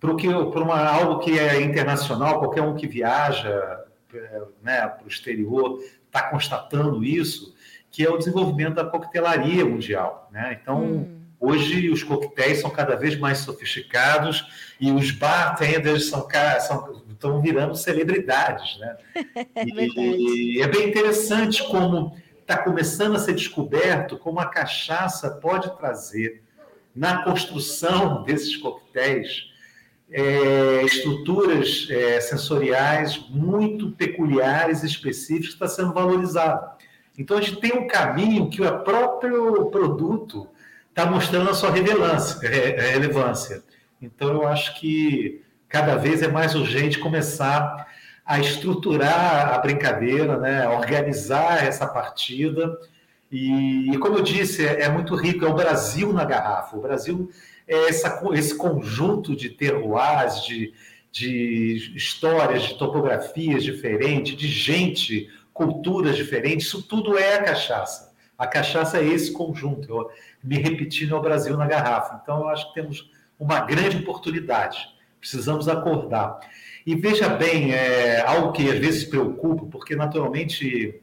para 0.00 0.10
uma, 0.62 0.88
algo 0.88 1.18
que 1.20 1.38
é 1.38 1.60
internacional, 1.60 2.38
qualquer 2.38 2.62
um 2.62 2.74
que 2.74 2.86
viaja 2.86 3.84
é, 4.14 4.42
né, 4.62 4.86
para 4.86 5.04
o 5.04 5.08
exterior 5.08 5.80
está 6.06 6.22
constatando 6.30 7.04
isso, 7.04 7.54
que 7.90 8.04
é 8.04 8.10
o 8.10 8.18
desenvolvimento 8.18 8.74
da 8.74 8.84
coquetelaria 8.84 9.64
mundial. 9.64 10.28
Né? 10.32 10.58
Então, 10.60 10.82
hum. 10.82 11.20
hoje 11.40 11.90
os 11.90 12.02
coquetéis 12.02 12.60
são 12.60 12.70
cada 12.70 12.96
vez 12.96 13.18
mais 13.18 13.38
sofisticados 13.38 14.46
e 14.80 14.90
os 14.90 15.10
bartenders 15.10 16.08
são, 16.08 16.26
são 16.60 16.98
estão 17.18 17.42
virando 17.42 17.74
celebridades. 17.74 18.78
Né? 18.78 18.96
é, 19.54 19.64
e, 19.66 20.56
e 20.56 20.62
é 20.62 20.68
bem 20.68 20.88
interessante 20.88 21.62
como 21.64 22.16
está 22.40 22.56
começando 22.56 23.16
a 23.16 23.18
ser 23.18 23.34
descoberto 23.34 24.16
como 24.16 24.40
a 24.40 24.46
cachaça 24.46 25.30
pode 25.30 25.76
trazer 25.76 26.42
na 26.94 27.22
construção 27.22 28.22
desses 28.22 28.56
coquetéis 28.56 29.48
é, 30.10 30.82
estruturas 30.84 31.86
é, 31.90 32.18
sensoriais 32.20 33.18
muito 33.28 33.92
peculiares 33.92 34.82
e 34.82 34.86
específicas 34.86 35.48
que 35.48 35.54
está 35.54 35.68
sendo 35.68 35.92
valorizado. 35.92 36.77
Então 37.18 37.36
a 37.36 37.40
gente 37.40 37.60
tem 37.60 37.72
um 37.72 37.88
caminho 37.88 38.48
que 38.48 38.62
o 38.62 38.78
próprio 38.80 39.66
produto 39.66 40.48
está 40.88 41.04
mostrando 41.04 41.50
a 41.50 41.54
sua 41.54 41.70
relevância, 41.70 42.46
é, 42.46 42.92
relevância. 42.92 43.62
Então 44.00 44.28
eu 44.28 44.46
acho 44.46 44.78
que 44.78 45.42
cada 45.68 45.96
vez 45.96 46.22
é 46.22 46.28
mais 46.28 46.54
urgente 46.54 46.98
começar 46.98 47.88
a 48.24 48.38
estruturar 48.38 49.54
a 49.54 49.58
brincadeira, 49.58 50.36
né? 50.36 50.68
organizar 50.68 51.64
essa 51.66 51.86
partida. 51.86 52.78
E, 53.32 53.90
e 53.90 53.98
como 53.98 54.18
eu 54.18 54.22
disse, 54.22 54.64
é, 54.64 54.82
é, 54.82 54.88
muito 54.88 55.14
rico, 55.16 55.44
é 55.44 55.48
o 55.48 55.54
Brasil 55.54 56.12
na 56.12 56.24
garrafa. 56.24 56.76
O 56.76 56.80
Brasil 56.80 57.30
é 57.66 57.88
essa, 57.88 58.22
esse 58.34 58.54
conjunto 58.56 59.34
de 59.34 59.50
terroirs, 59.50 60.44
de, 60.44 60.72
de 61.10 61.92
histórias, 61.96 62.62
de 62.62 62.78
topografias 62.78 63.64
diferentes, 63.64 64.36
de 64.36 64.46
gente, 64.46 65.28
culturas 65.58 66.16
diferentes, 66.16 66.68
isso 66.68 66.82
tudo 66.82 67.18
é 67.18 67.34
a 67.34 67.42
cachaça. 67.42 68.14
A 68.38 68.46
cachaça 68.46 68.98
é 68.98 69.04
esse 69.04 69.32
conjunto, 69.32 69.90
eu, 69.90 70.10
me 70.42 70.56
repetindo 70.56 71.16
ao 71.16 71.20
Brasil 71.20 71.56
na 71.56 71.66
garrafa. 71.66 72.20
Então, 72.22 72.42
eu 72.42 72.48
acho 72.48 72.68
que 72.68 72.74
temos 72.74 73.10
uma 73.38 73.60
grande 73.60 73.96
oportunidade, 73.96 74.88
precisamos 75.18 75.68
acordar. 75.68 76.38
E 76.86 76.94
veja 76.94 77.28
bem, 77.28 77.74
é 77.74 78.20
algo 78.20 78.52
que 78.52 78.70
às 78.70 78.78
vezes 78.78 79.04
preocupa, 79.04 79.66
porque 79.66 79.96
naturalmente 79.96 81.00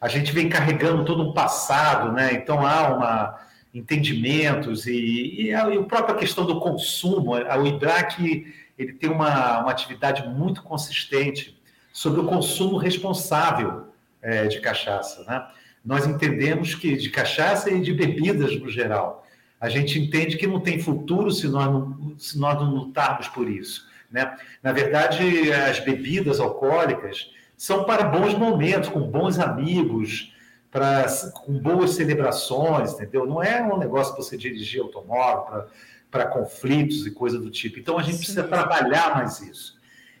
a 0.00 0.08
gente 0.08 0.32
vem 0.32 0.48
carregando 0.48 1.04
todo 1.04 1.22
um 1.22 1.32
passado, 1.32 2.12
né? 2.12 2.34
Então 2.34 2.66
há 2.66 2.88
uma 2.94 3.40
entendimentos 3.72 4.86
e, 4.86 5.46
e, 5.46 5.54
a, 5.54 5.68
e 5.68 5.78
a 5.78 5.82
própria 5.82 6.16
questão 6.16 6.44
do 6.44 6.60
consumo. 6.60 7.32
O 7.32 7.66
IBRAC 7.66 8.46
ele 8.76 8.92
tem 8.92 9.10
uma, 9.10 9.60
uma 9.60 9.70
atividade 9.70 10.28
muito 10.28 10.62
consistente 10.62 11.56
sobre 11.94 12.20
o 12.20 12.26
consumo 12.26 12.76
responsável 12.76 13.86
é, 14.20 14.48
de 14.48 14.60
cachaça, 14.60 15.22
né? 15.24 15.46
Nós 15.84 16.06
entendemos 16.06 16.74
que 16.74 16.96
de 16.96 17.08
cachaça 17.08 17.70
e 17.70 17.80
de 17.80 17.92
bebidas 17.92 18.58
no 18.58 18.68
geral, 18.68 19.24
a 19.60 19.68
gente 19.68 19.98
entende 19.98 20.36
que 20.36 20.46
não 20.46 20.58
tem 20.58 20.80
futuro 20.80 21.30
se 21.30 21.46
nós 21.46 21.66
não, 21.66 22.14
se 22.18 22.38
nós 22.38 22.58
não 22.58 22.74
lutarmos 22.74 23.28
por 23.28 23.48
isso. 23.48 23.86
Né? 24.10 24.36
Na 24.62 24.72
verdade, 24.72 25.52
as 25.52 25.78
bebidas 25.78 26.40
alcoólicas 26.40 27.30
são 27.56 27.84
para 27.84 28.04
bons 28.04 28.34
momentos, 28.34 28.88
com 28.88 29.00
bons 29.00 29.38
amigos, 29.38 30.34
para, 30.70 31.06
com 31.44 31.58
boas 31.58 31.92
celebrações, 31.92 32.94
entendeu? 32.94 33.26
Não 33.26 33.42
é 33.42 33.62
um 33.62 33.78
negócio 33.78 34.14
para 34.14 34.22
você 34.22 34.36
dirigir 34.36 34.80
automóvel, 34.80 35.66
para 36.10 36.26
conflitos 36.26 37.06
e 37.06 37.10
coisa 37.10 37.38
do 37.38 37.50
tipo. 37.50 37.78
Então, 37.78 37.98
a 37.98 38.02
gente 38.02 38.14
Sim. 38.14 38.18
precisa 38.18 38.42
trabalhar 38.44 39.14
mais 39.14 39.40
isso. 39.40 39.73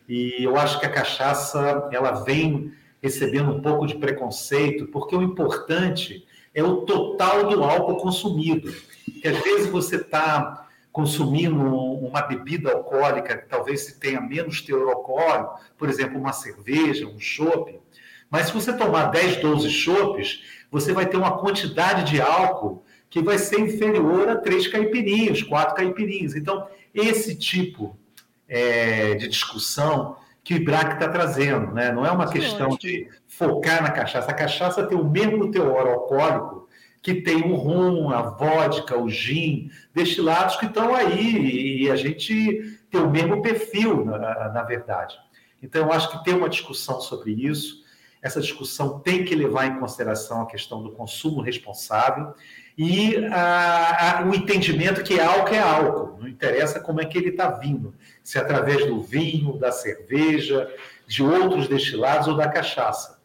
E 0.08 0.42
eu 0.44 0.56
acho 0.56 0.78
que 0.80 0.86
a 0.86 0.90
cachaça, 0.90 1.88
ela 1.92 2.12
vem 2.24 2.72
recebendo 3.02 3.50
um 3.50 3.60
pouco 3.60 3.86
de 3.86 3.96
preconceito, 3.96 4.86
porque 4.86 5.14
o 5.14 5.22
importante 5.22 6.26
é 6.54 6.62
o 6.62 6.82
total 6.82 7.48
do 7.48 7.62
álcool 7.62 7.96
consumido. 7.96 8.72
Que 9.20 9.28
às 9.28 9.38
vezes 9.42 9.66
você 9.68 9.96
está 9.96 10.66
consumindo 10.92 11.58
uma 11.58 12.22
bebida 12.22 12.72
alcoólica 12.72 13.36
que 13.36 13.48
talvez 13.48 13.92
tenha 13.94 14.20
menos 14.20 14.62
teor 14.62 14.88
alcoólico, 14.88 15.58
por 15.76 15.88
exemplo, 15.88 16.18
uma 16.18 16.32
cerveja, 16.32 17.08
um 17.08 17.18
chopp, 17.18 17.80
mas 18.30 18.46
se 18.46 18.52
você 18.52 18.72
tomar 18.72 19.06
10, 19.12 19.36
12 19.36 19.70
chopes, 19.70 20.42
você 20.68 20.92
vai 20.92 21.06
ter 21.06 21.16
uma 21.16 21.38
quantidade 21.38 22.10
de 22.10 22.20
álcool 22.20 22.84
que 23.08 23.22
vai 23.22 23.38
ser 23.38 23.60
inferior 23.60 24.28
a 24.28 24.36
três 24.36 24.66
caipirinhas, 24.66 25.40
quatro 25.42 25.76
caipirinhas. 25.76 26.34
Então, 26.34 26.66
esse 26.92 27.36
tipo 27.36 27.96
é, 28.48 29.14
de 29.14 29.28
discussão 29.28 30.16
que 30.42 30.54
o 30.54 30.56
IBRAC 30.56 30.94
está 30.94 31.08
trazendo, 31.08 31.72
né? 31.72 31.90
não 31.90 32.04
é 32.04 32.10
uma 32.10 32.30
questão 32.30 32.76
de 32.76 33.08
focar 33.26 33.82
na 33.82 33.90
cachaça. 33.90 34.30
A 34.30 34.34
cachaça 34.34 34.86
tem 34.86 34.96
o 34.96 35.04
mesmo 35.04 35.50
teor 35.50 35.86
alcoólico 35.86 36.68
que 37.00 37.14
tem 37.14 37.42
o 37.42 37.54
rum, 37.54 38.10
a 38.10 38.22
vodka, 38.22 38.96
o 38.96 39.08
gin, 39.08 39.70
destilados 39.94 40.56
que 40.56 40.66
estão 40.66 40.94
aí 40.94 41.82
e 41.82 41.90
a 41.90 41.96
gente 41.96 42.78
tem 42.90 43.00
o 43.00 43.10
mesmo 43.10 43.42
perfil, 43.42 44.04
na, 44.04 44.18
na 44.50 44.62
verdade. 44.62 45.14
Então, 45.62 45.86
eu 45.86 45.92
acho 45.92 46.10
que 46.10 46.24
tem 46.24 46.34
uma 46.34 46.48
discussão 46.48 47.00
sobre 47.00 47.32
isso. 47.32 47.84
Essa 48.22 48.40
discussão 48.40 49.00
tem 49.00 49.24
que 49.24 49.34
levar 49.34 49.66
em 49.66 49.78
consideração 49.78 50.42
a 50.42 50.46
questão 50.46 50.82
do 50.82 50.92
consumo 50.92 51.42
responsável 51.42 52.34
e 52.76 53.16
a, 53.26 54.20
a, 54.20 54.24
o 54.24 54.34
entendimento 54.34 55.02
que 55.02 55.20
álcool 55.20 55.54
é 55.54 55.58
álcool, 55.58 56.18
não 56.20 56.28
interessa 56.28 56.80
como 56.80 57.00
é 57.00 57.04
que 57.04 57.16
ele 57.16 57.28
está 57.28 57.50
vindo, 57.50 57.94
se 58.24 58.38
através 58.38 58.86
do 58.86 59.00
vinho, 59.00 59.58
da 59.58 59.70
cerveja, 59.70 60.68
de 61.06 61.22
outros 61.22 61.68
destilados 61.68 62.26
ou 62.26 62.34
da 62.34 62.48
cachaça. 62.48 63.20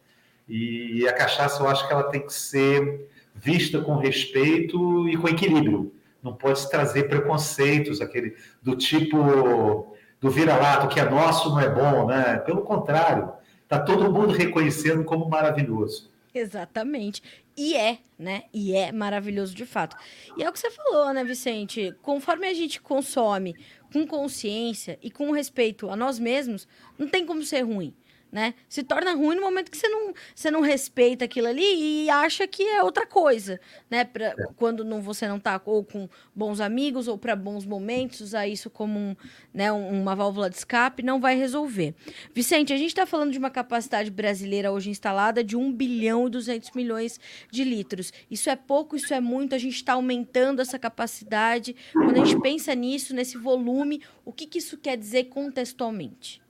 E 0.46 1.08
a 1.08 1.12
cachaça 1.12 1.62
eu 1.62 1.68
acho 1.68 1.86
que 1.86 1.92
ela 1.92 2.04
tem 2.04 2.24
que 2.24 2.32
ser 2.32 3.08
vista 3.34 3.80
com 3.80 3.96
respeito 3.96 5.08
e 5.08 5.16
com 5.16 5.26
equilíbrio. 5.26 5.92
Não 6.22 6.34
pode 6.34 6.68
trazer 6.68 7.08
preconceitos, 7.08 8.02
aquele 8.02 8.36
do 8.62 8.76
tipo 8.76 9.96
do 10.20 10.28
vira-lato 10.28 10.88
que 10.88 11.00
é 11.00 11.08
nosso 11.08 11.48
não 11.48 11.60
é 11.60 11.68
bom, 11.68 12.06
né? 12.06 12.36
Pelo 12.44 12.60
contrário, 12.60 13.32
está 13.62 13.78
todo 13.78 14.12
mundo 14.12 14.34
reconhecendo 14.34 15.02
como 15.02 15.30
maravilhoso. 15.30 16.10
Exatamente. 16.34 17.22
E 17.56 17.76
é, 17.76 17.98
né? 18.18 18.44
E 18.52 18.74
é 18.74 18.92
maravilhoso 18.92 19.54
de 19.54 19.66
fato. 19.66 19.96
E 20.36 20.42
é 20.42 20.48
o 20.48 20.52
que 20.52 20.58
você 20.58 20.70
falou, 20.70 21.12
né, 21.12 21.24
Vicente? 21.24 21.94
Conforme 22.02 22.46
a 22.46 22.54
gente 22.54 22.80
consome 22.80 23.54
com 23.92 24.06
consciência 24.06 24.98
e 25.02 25.10
com 25.10 25.32
respeito 25.32 25.90
a 25.90 25.96
nós 25.96 26.18
mesmos, 26.18 26.66
não 26.98 27.08
tem 27.08 27.26
como 27.26 27.42
ser 27.42 27.62
ruim 27.62 27.94
né? 28.30 28.54
Se 28.68 28.82
torna 28.82 29.14
ruim 29.14 29.34
no 29.36 29.42
momento 29.42 29.70
que 29.70 29.76
você 29.76 29.88
não, 29.88 30.14
você 30.34 30.50
não 30.50 30.60
respeita 30.60 31.24
aquilo 31.24 31.48
ali 31.48 32.04
e 32.04 32.10
acha 32.10 32.46
que 32.46 32.62
é 32.62 32.82
outra 32.82 33.06
coisa, 33.06 33.60
né? 33.90 34.04
Pra, 34.04 34.26
é. 34.26 34.34
Quando 34.56 34.84
não, 34.84 35.02
você 35.02 35.26
não 35.26 35.36
está 35.36 35.60
ou 35.64 35.84
com 35.84 36.08
bons 36.34 36.60
amigos 36.60 37.08
ou 37.08 37.18
para 37.18 37.34
bons 37.34 37.66
momentos, 37.66 38.20
usar 38.20 38.46
isso 38.46 38.70
como 38.70 38.98
um, 38.98 39.16
né, 39.52 39.72
uma 39.72 40.14
válvula 40.14 40.48
de 40.48 40.56
escape 40.56 41.02
não 41.02 41.20
vai 41.20 41.36
resolver. 41.36 41.94
Vicente, 42.34 42.72
a 42.72 42.76
gente 42.76 42.88
está 42.88 43.06
falando 43.06 43.32
de 43.32 43.38
uma 43.38 43.50
capacidade 43.50 44.10
brasileira 44.10 44.70
hoje 44.70 44.90
instalada 44.90 45.42
de 45.42 45.56
1 45.56 45.72
bilhão 45.72 46.26
e 46.26 46.30
200 46.30 46.70
milhões 46.72 47.18
de 47.50 47.64
litros. 47.64 48.12
Isso 48.30 48.48
é 48.48 48.56
pouco, 48.56 48.96
isso 48.96 49.12
é 49.12 49.20
muito, 49.20 49.54
a 49.54 49.58
gente 49.58 49.76
está 49.76 49.94
aumentando 49.94 50.60
essa 50.62 50.78
capacidade. 50.78 51.74
Quando 51.92 52.20
a 52.20 52.24
gente 52.24 52.40
pensa 52.40 52.74
nisso, 52.74 53.14
nesse 53.14 53.36
volume, 53.36 54.02
o 54.24 54.32
que, 54.32 54.46
que 54.46 54.58
isso 54.58 54.78
quer 54.78 54.96
dizer 54.96 55.24
contextualmente? 55.24 56.40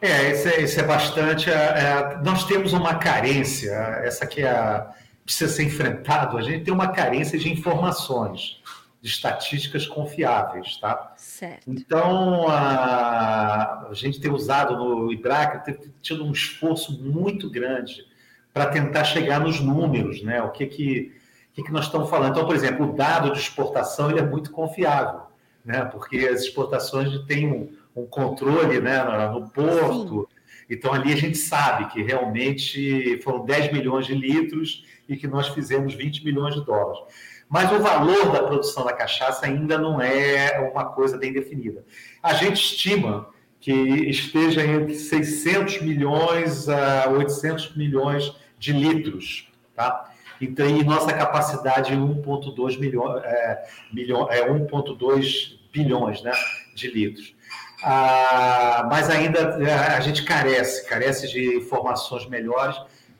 É, 0.00 0.32
isso 0.32 0.48
é, 0.48 0.60
isso 0.60 0.80
é 0.80 0.82
bastante. 0.82 1.50
É, 1.50 1.54
é, 1.54 2.20
nós 2.22 2.44
temos 2.44 2.72
uma 2.72 2.96
carência, 2.96 3.70
essa 4.04 4.26
que 4.26 4.42
é 4.42 4.50
a, 4.50 4.90
precisa 5.24 5.52
ser 5.52 5.64
enfrentado. 5.64 6.38
A 6.38 6.42
gente 6.42 6.64
tem 6.64 6.72
uma 6.72 6.88
carência 6.88 7.38
de 7.38 7.50
informações, 7.50 8.62
de 9.00 9.08
estatísticas 9.08 9.86
confiáveis, 9.86 10.76
tá? 10.78 11.12
Certo. 11.16 11.68
Então, 11.68 12.48
a, 12.48 13.88
a 13.88 13.94
gente 13.94 14.20
tem 14.20 14.30
usado 14.30 14.76
no 14.76 15.12
IBRAC, 15.12 15.64
tem 15.64 15.76
tido 16.00 16.24
um 16.24 16.32
esforço 16.32 17.02
muito 17.02 17.50
grande 17.50 18.06
para 18.52 18.66
tentar 18.66 19.04
chegar 19.04 19.40
nos 19.40 19.60
números, 19.60 20.22
né? 20.22 20.40
O 20.42 20.50
que 20.50 20.66
que, 20.66 21.14
que, 21.52 21.62
que 21.62 21.72
nós 21.72 21.86
estamos 21.86 22.08
falando? 22.08 22.30
Então, 22.30 22.46
por 22.46 22.54
exemplo, 22.54 22.90
o 22.90 22.96
dado 22.96 23.32
de 23.32 23.38
exportação 23.38 24.10
ele 24.10 24.20
é 24.20 24.24
muito 24.24 24.50
confiável, 24.50 25.22
né? 25.64 25.84
Porque 25.84 26.18
as 26.18 26.42
exportações 26.42 27.18
têm 27.26 27.52
um 27.52 27.76
um 27.96 28.06
controle 28.06 28.80
né, 28.80 29.02
no 29.32 29.48
porto. 29.50 30.28
Sim. 30.28 30.36
Então, 30.68 30.92
ali 30.92 31.12
a 31.12 31.16
gente 31.16 31.38
sabe 31.38 31.86
que 31.86 32.02
realmente 32.02 33.20
foram 33.22 33.44
10 33.44 33.72
milhões 33.72 34.06
de 34.06 34.14
litros 34.14 34.84
e 35.08 35.16
que 35.16 35.26
nós 35.26 35.48
fizemos 35.48 35.94
20 35.94 36.24
milhões 36.24 36.54
de 36.54 36.64
dólares. 36.64 37.00
Mas 37.48 37.70
o 37.70 37.78
valor 37.78 38.32
da 38.32 38.42
produção 38.42 38.84
da 38.84 38.92
cachaça 38.92 39.46
ainda 39.46 39.78
não 39.78 40.00
é 40.00 40.68
uma 40.72 40.86
coisa 40.86 41.16
bem 41.16 41.32
definida. 41.32 41.84
A 42.20 42.34
gente 42.34 42.56
estima 42.56 43.28
que 43.60 43.72
esteja 43.72 44.64
entre 44.66 44.94
600 44.94 45.82
milhões 45.82 46.68
a 46.68 47.08
800 47.08 47.76
milhões 47.76 48.34
de 48.58 48.72
litros, 48.72 49.48
tá? 49.74 50.12
Então, 50.40 50.68
e 50.68 50.84
nossa 50.84 51.12
capacidade 51.12 51.92
é 51.92 51.96
1,2 51.96 52.78
milhões, 52.78 53.22
é, 53.24 53.64
milhão, 53.92 54.30
é 54.30 54.48
1,2 54.50 55.58
bilhões, 55.72 56.22
né, 56.22 56.32
de 56.74 56.90
litros. 56.90 57.35
Ah, 57.82 58.86
mas 58.90 59.10
ainda 59.10 59.58
é, 59.62 59.72
a 59.72 60.00
gente 60.00 60.24
carece, 60.24 60.86
carece 60.86 61.28
de 61.28 61.56
informações 61.56 62.26
melhores, 62.26 62.76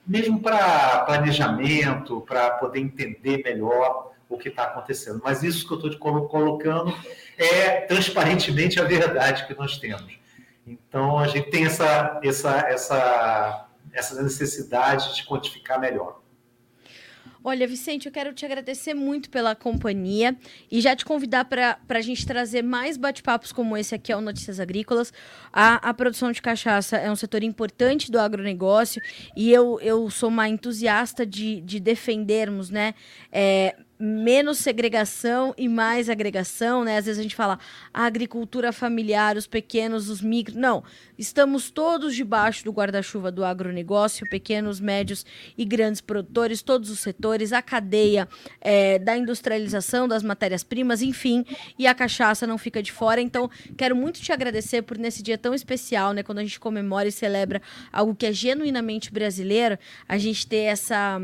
mesmo 0.06 0.40
para 0.40 1.00
planejamento, 1.00 2.20
para 2.22 2.50
poder 2.52 2.80
entender 2.80 3.42
melhor 3.44 4.12
o 4.28 4.38
que 4.38 4.48
está 4.48 4.64
acontecendo. 4.64 5.20
Mas 5.22 5.42
isso 5.42 5.66
que 5.66 5.74
eu 5.74 5.90
estou 5.90 6.28
colocando 6.28 6.96
é 7.36 7.82
transparentemente 7.82 8.80
a 8.80 8.84
verdade 8.84 9.46
que 9.46 9.54
nós 9.54 9.78
temos. 9.78 10.18
Então 10.66 11.18
a 11.18 11.28
gente 11.28 11.50
tem 11.50 11.66
essa, 11.66 12.20
essa, 12.24 12.58
essa, 12.68 13.68
essa 13.92 14.22
necessidade 14.22 15.14
de 15.14 15.24
quantificar 15.24 15.78
melhor. 15.78 16.20
Olha, 17.48 17.64
Vicente, 17.64 18.06
eu 18.06 18.12
quero 18.12 18.32
te 18.32 18.44
agradecer 18.44 18.92
muito 18.92 19.30
pela 19.30 19.54
companhia 19.54 20.36
e 20.68 20.80
já 20.80 20.96
te 20.96 21.04
convidar 21.04 21.44
para 21.44 21.78
a 21.88 22.00
gente 22.00 22.26
trazer 22.26 22.60
mais 22.60 22.96
bate-papos 22.96 23.52
como 23.52 23.76
esse 23.76 23.94
aqui 23.94 24.10
ao 24.10 24.20
Notícias 24.20 24.58
Agrícolas. 24.58 25.12
A, 25.52 25.74
a 25.88 25.94
produção 25.94 26.32
de 26.32 26.42
cachaça 26.42 26.96
é 26.96 27.08
um 27.08 27.14
setor 27.14 27.44
importante 27.44 28.10
do 28.10 28.18
agronegócio 28.18 29.00
e 29.36 29.52
eu, 29.52 29.78
eu 29.80 30.10
sou 30.10 30.28
uma 30.28 30.48
entusiasta 30.48 31.24
de, 31.24 31.60
de 31.60 31.78
defendermos 31.78 32.68
né, 32.68 32.94
é, 33.30 33.76
menos 33.98 34.58
segregação 34.58 35.54
e 35.56 35.68
mais 35.68 36.10
agregação, 36.10 36.84
né? 36.84 36.98
Às 36.98 37.06
vezes 37.06 37.18
a 37.18 37.22
gente 37.22 37.34
fala 37.34 37.58
a 37.92 38.04
agricultura 38.04 38.72
familiar, 38.72 39.36
os 39.36 39.46
pequenos, 39.46 40.08
os 40.08 40.20
micros. 40.20 40.56
Não, 40.56 40.84
estamos 41.18 41.70
todos 41.70 42.14
debaixo 42.14 42.64
do 42.64 42.72
guarda-chuva 42.72 43.32
do 43.32 43.44
agronegócio, 43.44 44.28
pequenos, 44.28 44.80
médios 44.80 45.24
e 45.56 45.64
grandes 45.64 46.00
produtores, 46.00 46.62
todos 46.62 46.90
os 46.90 47.00
setores, 47.00 47.52
a 47.52 47.62
cadeia 47.62 48.28
é, 48.60 48.98
da 48.98 49.16
industrialização 49.16 50.06
das 50.06 50.22
matérias-primas, 50.22 51.00
enfim, 51.00 51.44
e 51.78 51.86
a 51.86 51.94
cachaça 51.94 52.46
não 52.46 52.58
fica 52.58 52.82
de 52.82 52.92
fora. 52.92 53.20
Então, 53.20 53.50
quero 53.76 53.96
muito 53.96 54.20
te 54.20 54.32
agradecer 54.32 54.82
por 54.82 54.98
nesse 54.98 55.22
dia 55.22 55.38
tão 55.38 55.54
especial, 55.54 56.12
né? 56.12 56.22
Quando 56.22 56.38
a 56.38 56.42
gente 56.42 56.60
comemora 56.60 57.08
e 57.08 57.12
celebra 57.12 57.62
algo 57.92 58.14
que 58.14 58.26
é 58.26 58.32
genuinamente 58.32 59.10
brasileiro, 59.10 59.78
a 60.08 60.18
gente 60.18 60.46
ter 60.46 60.64
essa 60.64 61.18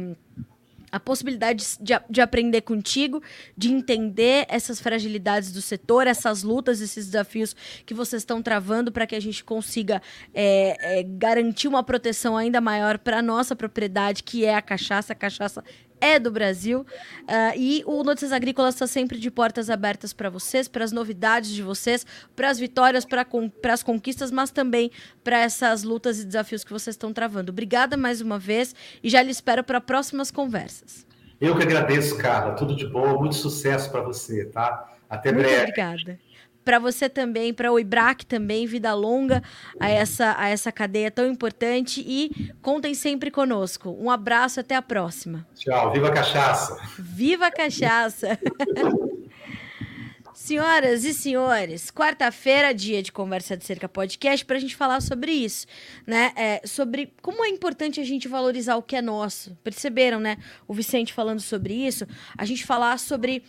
a 0.92 1.00
possibilidade 1.00 1.64
de, 1.80 1.94
de, 2.08 2.20
aprender 2.20 2.60
contigo, 2.60 3.22
de 3.56 3.72
entender 3.72 4.44
essas 4.48 4.78
fragilidades 4.78 5.50
do 5.50 5.62
setor, 5.62 6.06
essas 6.06 6.42
lutas, 6.42 6.82
esses 6.82 7.06
desafios 7.06 7.56
que 7.86 7.94
vocês 7.94 8.20
estão 8.20 8.42
travando 8.42 8.92
para 8.92 9.06
que 9.06 9.16
a 9.16 9.20
gente 9.20 9.42
consiga 9.42 10.02
é, 10.34 11.00
é, 11.00 11.02
garantir 11.02 11.66
uma 11.66 11.82
proteção 11.82 12.36
ainda 12.36 12.60
maior 12.60 12.98
para 12.98 13.18
a 13.18 13.22
nossa 13.22 13.56
propriedade, 13.56 14.22
que 14.22 14.44
é 14.44 14.54
a 14.54 14.60
cachaça. 14.60 15.14
A 15.14 15.16
cachaça 15.16 15.64
é 16.02 16.18
do 16.18 16.30
Brasil. 16.30 16.80
Uh, 16.80 17.56
e 17.56 17.82
o 17.86 18.02
Notícias 18.02 18.32
Agrícolas 18.32 18.74
está 18.74 18.86
sempre 18.86 19.18
de 19.18 19.30
portas 19.30 19.70
abertas 19.70 20.12
para 20.12 20.28
vocês, 20.28 20.66
para 20.66 20.84
as 20.84 20.90
novidades 20.90 21.50
de 21.50 21.62
vocês, 21.62 22.04
para 22.34 22.50
as 22.50 22.58
vitórias, 22.58 23.04
para 23.04 23.24
as 23.72 23.82
conquistas, 23.82 24.30
mas 24.32 24.50
também 24.50 24.90
para 25.22 25.38
essas 25.38 25.84
lutas 25.84 26.20
e 26.20 26.26
desafios 26.26 26.64
que 26.64 26.72
vocês 26.72 26.94
estão 26.94 27.12
travando. 27.12 27.52
Obrigada 27.52 27.96
mais 27.96 28.20
uma 28.20 28.38
vez 28.38 28.74
e 29.02 29.08
já 29.08 29.22
lhe 29.22 29.30
espero 29.30 29.62
para 29.62 29.80
próximas 29.80 30.30
conversas. 30.30 31.06
Eu 31.40 31.56
que 31.56 31.62
agradeço, 31.62 32.18
Carla. 32.18 32.54
Tudo 32.54 32.76
de 32.76 32.86
bom, 32.86 33.18
muito 33.18 33.36
sucesso 33.36 33.90
para 33.90 34.02
você, 34.02 34.44
tá? 34.46 34.92
Até 35.08 35.30
muito 35.32 35.46
breve. 35.46 35.62
Obrigada 35.62 36.18
para 36.64 36.78
você 36.78 37.08
também, 37.08 37.52
para 37.52 37.72
o 37.72 37.78
IBRAC 37.78 38.24
também, 38.24 38.66
vida 38.66 38.94
longa 38.94 39.42
a 39.78 39.88
essa, 39.88 40.34
a 40.38 40.48
essa 40.48 40.70
cadeia 40.70 41.10
tão 41.10 41.26
importante 41.26 42.04
e 42.06 42.52
contem 42.60 42.94
sempre 42.94 43.30
conosco. 43.30 43.96
Um 44.00 44.10
abraço, 44.10 44.60
até 44.60 44.74
a 44.74 44.82
próxima. 44.82 45.46
Tchau, 45.54 45.92
viva 45.92 46.08
a 46.08 46.12
cachaça! 46.12 46.80
Viva 46.98 47.46
a 47.46 47.50
cachaça! 47.50 48.38
Senhoras 50.34 51.04
e 51.04 51.14
senhores, 51.14 51.88
quarta-feira, 51.90 52.74
dia 52.74 53.00
de 53.00 53.12
Conversa 53.12 53.56
de 53.56 53.64
Cerca 53.64 53.88
Podcast, 53.88 54.44
para 54.44 54.56
a 54.56 54.60
gente 54.60 54.74
falar 54.74 55.00
sobre 55.00 55.30
isso, 55.30 55.68
né? 56.04 56.32
É, 56.34 56.66
sobre 56.66 57.12
como 57.22 57.44
é 57.44 57.48
importante 57.48 58.00
a 58.00 58.04
gente 58.04 58.26
valorizar 58.26 58.74
o 58.74 58.82
que 58.82 58.96
é 58.96 59.02
nosso. 59.02 59.56
Perceberam, 59.62 60.18
né? 60.18 60.38
O 60.66 60.74
Vicente 60.74 61.12
falando 61.12 61.38
sobre 61.38 61.74
isso, 61.74 62.08
a 62.36 62.44
gente 62.44 62.66
falar 62.66 62.98
sobre 62.98 63.44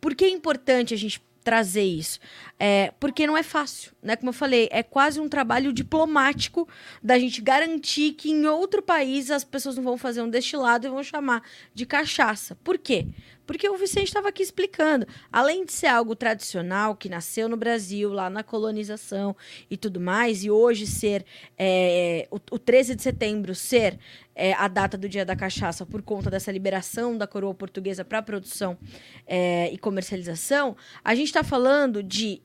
por 0.00 0.14
que 0.14 0.24
é 0.24 0.30
importante 0.30 0.94
a 0.94 0.96
gente 0.96 1.20
trazer 1.42 1.82
isso. 1.82 2.18
É, 2.58 2.92
porque 3.00 3.26
não 3.26 3.36
é 3.36 3.42
fácil, 3.42 3.92
né? 4.02 4.16
Como 4.16 4.30
eu 4.30 4.34
falei, 4.34 4.68
é 4.70 4.82
quase 4.82 5.20
um 5.20 5.28
trabalho 5.28 5.72
diplomático 5.72 6.68
da 7.02 7.18
gente 7.18 7.40
garantir 7.40 8.12
que 8.12 8.30
em 8.30 8.46
outro 8.46 8.82
país 8.82 9.30
as 9.30 9.44
pessoas 9.44 9.76
não 9.76 9.82
vão 9.82 9.96
fazer 9.96 10.22
um 10.22 10.28
destilado 10.28 10.86
e 10.86 10.90
vão 10.90 11.02
chamar 11.02 11.42
de 11.74 11.86
cachaça. 11.86 12.56
Por 12.62 12.78
quê? 12.78 13.06
Porque 13.50 13.68
o 13.68 13.76
Vicente 13.76 14.04
estava 14.04 14.28
aqui 14.28 14.44
explicando. 14.44 15.04
Além 15.32 15.64
de 15.64 15.72
ser 15.72 15.88
algo 15.88 16.14
tradicional, 16.14 16.94
que 16.94 17.08
nasceu 17.08 17.48
no 17.48 17.56
Brasil, 17.56 18.12
lá 18.12 18.30
na 18.30 18.44
colonização 18.44 19.34
e 19.68 19.76
tudo 19.76 19.98
mais, 19.98 20.44
e 20.44 20.50
hoje 20.52 20.86
ser 20.86 21.26
é, 21.58 22.28
o, 22.30 22.36
o 22.52 22.58
13 22.60 22.94
de 22.94 23.02
setembro 23.02 23.52
ser 23.52 23.98
é, 24.36 24.52
a 24.52 24.68
data 24.68 24.96
do 24.96 25.08
Dia 25.08 25.24
da 25.24 25.34
Cachaça 25.34 25.84
por 25.84 26.00
conta 26.00 26.30
dessa 26.30 26.52
liberação 26.52 27.18
da 27.18 27.26
coroa 27.26 27.52
portuguesa 27.52 28.04
para 28.04 28.22
produção 28.22 28.78
é, 29.26 29.68
e 29.72 29.78
comercialização, 29.78 30.76
a 31.02 31.12
gente 31.16 31.26
está 31.26 31.42
falando 31.42 32.04
de, 32.04 32.40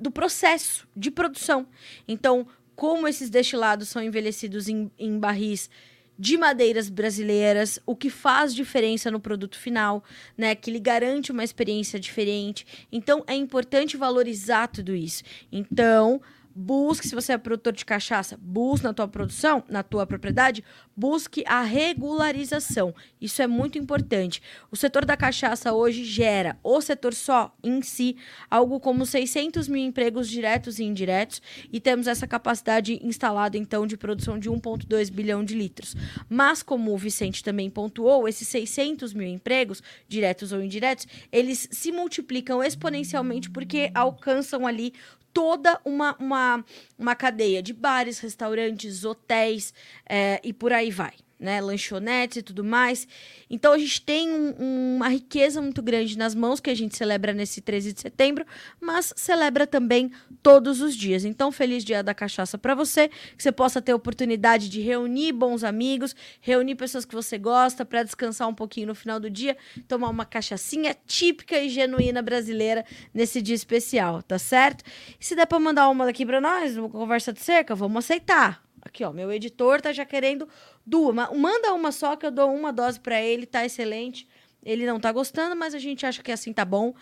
do 0.00 0.10
processo 0.10 0.88
de 0.96 1.12
produção. 1.12 1.68
Então, 2.08 2.48
como 2.74 3.06
esses 3.06 3.30
destilados 3.30 3.90
são 3.90 4.02
envelhecidos 4.02 4.66
em, 4.66 4.90
em 4.98 5.20
barris 5.20 5.70
de 6.18 6.36
madeiras 6.36 6.90
brasileiras, 6.90 7.78
o 7.86 7.94
que 7.94 8.10
faz 8.10 8.54
diferença 8.54 9.10
no 9.10 9.20
produto 9.20 9.56
final, 9.56 10.02
né? 10.36 10.54
Que 10.54 10.70
lhe 10.70 10.80
garante 10.80 11.30
uma 11.30 11.44
experiência 11.44 12.00
diferente. 12.00 12.66
Então 12.90 13.22
é 13.26 13.34
importante 13.34 13.96
valorizar 13.96 14.66
tudo 14.66 14.94
isso. 14.94 15.22
Então, 15.52 16.20
busque, 16.58 17.06
se 17.06 17.14
você 17.14 17.34
é 17.34 17.38
produtor 17.38 17.72
de 17.72 17.84
cachaça, 17.84 18.36
busque 18.42 18.84
na 18.84 18.92
tua 18.92 19.06
produção, 19.06 19.62
na 19.68 19.84
tua 19.84 20.04
propriedade, 20.04 20.64
busque 20.96 21.44
a 21.46 21.62
regularização. 21.62 22.92
Isso 23.20 23.40
é 23.40 23.46
muito 23.46 23.78
importante. 23.78 24.42
O 24.68 24.76
setor 24.76 25.04
da 25.04 25.16
cachaça 25.16 25.72
hoje 25.72 26.04
gera, 26.04 26.58
o 26.64 26.80
setor 26.80 27.14
só 27.14 27.54
em 27.62 27.80
si, 27.80 28.16
algo 28.50 28.80
como 28.80 29.06
600 29.06 29.68
mil 29.68 29.80
empregos 29.80 30.28
diretos 30.28 30.80
e 30.80 30.84
indiretos, 30.84 31.40
e 31.72 31.78
temos 31.78 32.08
essa 32.08 32.26
capacidade 32.26 32.98
instalada, 33.04 33.56
então, 33.56 33.86
de 33.86 33.96
produção 33.96 34.36
de 34.36 34.50
1,2 34.50 35.12
bilhão 35.12 35.44
de 35.44 35.54
litros. 35.54 35.94
Mas, 36.28 36.60
como 36.60 36.92
o 36.92 36.98
Vicente 36.98 37.44
também 37.44 37.70
pontuou, 37.70 38.26
esses 38.26 38.48
600 38.48 39.14
mil 39.14 39.28
empregos, 39.28 39.80
diretos 40.08 40.50
ou 40.50 40.60
indiretos, 40.60 41.06
eles 41.30 41.68
se 41.70 41.92
multiplicam 41.92 42.64
exponencialmente 42.64 43.48
porque 43.48 43.92
alcançam 43.94 44.66
ali 44.66 44.92
toda 45.38 45.80
uma, 45.84 46.16
uma, 46.18 46.64
uma 46.98 47.14
cadeia 47.14 47.62
de 47.62 47.72
bares, 47.72 48.18
restaurantes, 48.18 49.04
hotéis 49.04 49.72
é, 50.04 50.40
e 50.42 50.52
por 50.52 50.72
aí 50.72 50.90
vai 50.90 51.12
né, 51.38 51.60
lanchonetes 51.60 52.38
e 52.38 52.42
tudo 52.42 52.64
mais. 52.64 53.06
Então 53.48 53.72
a 53.72 53.78
gente 53.78 54.02
tem 54.02 54.28
um, 54.30 54.96
uma 54.96 55.08
riqueza 55.08 55.60
muito 55.62 55.80
grande 55.80 56.18
nas 56.18 56.34
mãos 56.34 56.60
que 56.60 56.70
a 56.70 56.74
gente 56.74 56.96
celebra 56.96 57.32
nesse 57.32 57.60
13 57.60 57.92
de 57.92 58.00
setembro, 58.00 58.44
mas 58.80 59.12
celebra 59.16 59.66
também 59.66 60.10
todos 60.42 60.80
os 60.80 60.94
dias. 60.96 61.24
Então 61.24 61.52
feliz 61.52 61.84
dia 61.84 62.02
da 62.02 62.14
cachaça 62.14 62.58
para 62.58 62.74
você, 62.74 63.08
que 63.08 63.42
você 63.42 63.52
possa 63.52 63.80
ter 63.80 63.92
a 63.92 63.96
oportunidade 63.96 64.68
de 64.68 64.80
reunir 64.80 65.32
bons 65.32 65.62
amigos, 65.62 66.14
reunir 66.40 66.74
pessoas 66.74 67.04
que 67.04 67.14
você 67.14 67.38
gosta 67.38 67.84
para 67.84 68.02
descansar 68.02 68.48
um 68.48 68.54
pouquinho 68.54 68.88
no 68.88 68.94
final 68.94 69.20
do 69.20 69.30
dia, 69.30 69.56
tomar 69.86 70.08
uma 70.08 70.24
cachaçinha 70.24 70.96
típica 71.06 71.58
e 71.58 71.68
genuína 71.68 72.22
brasileira 72.22 72.84
nesse 73.14 73.40
dia 73.40 73.54
especial, 73.54 74.22
tá 74.22 74.38
certo? 74.38 74.84
E 75.20 75.24
se 75.24 75.34
der 75.34 75.46
para 75.46 75.58
mandar 75.58 75.88
uma 75.88 76.04
daqui 76.04 76.26
para 76.26 76.40
nós, 76.40 76.76
uma 76.76 76.88
conversa 76.88 77.32
de 77.32 77.40
cerca, 77.40 77.74
vamos 77.74 78.04
aceitar. 78.04 78.67
Aqui, 78.82 79.04
ó, 79.04 79.12
meu 79.12 79.30
editor 79.32 79.80
tá 79.80 79.92
já 79.92 80.04
querendo 80.04 80.48
duas. 80.84 81.14
Manda 81.14 81.72
uma 81.74 81.92
só 81.92 82.16
que 82.16 82.26
eu 82.26 82.30
dou 82.30 82.52
uma 82.54 82.72
dose 82.72 82.98
para 83.00 83.20
ele, 83.20 83.46
tá 83.46 83.64
excelente. 83.64 84.28
Ele 84.64 84.84
não 84.86 84.98
tá 84.98 85.12
gostando, 85.12 85.54
mas 85.54 85.74
a 85.74 85.78
gente 85.78 86.04
acha 86.04 86.22
que 86.22 86.32
assim 86.32 86.52
tá 86.52 86.64
bom. 86.64 86.94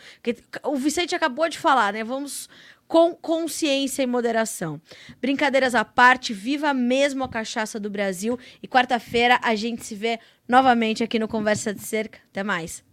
O 0.64 0.76
Vicente 0.76 1.14
acabou 1.14 1.48
de 1.48 1.58
falar, 1.58 1.92
né? 1.92 2.04
Vamos 2.04 2.48
com 2.86 3.14
consciência 3.14 4.02
e 4.02 4.06
moderação. 4.06 4.80
Brincadeiras 5.20 5.74
à 5.74 5.84
parte, 5.84 6.32
viva 6.32 6.72
mesmo 6.72 7.24
a 7.24 7.28
cachaça 7.28 7.80
do 7.80 7.90
Brasil. 7.90 8.38
E 8.62 8.68
quarta-feira 8.68 9.40
a 9.42 9.54
gente 9.54 9.84
se 9.84 9.94
vê 9.94 10.20
novamente 10.46 11.02
aqui 11.02 11.18
no 11.18 11.26
Conversa 11.26 11.74
de 11.74 11.80
Cerca. 11.80 12.18
Até 12.30 12.42
mais. 12.42 12.84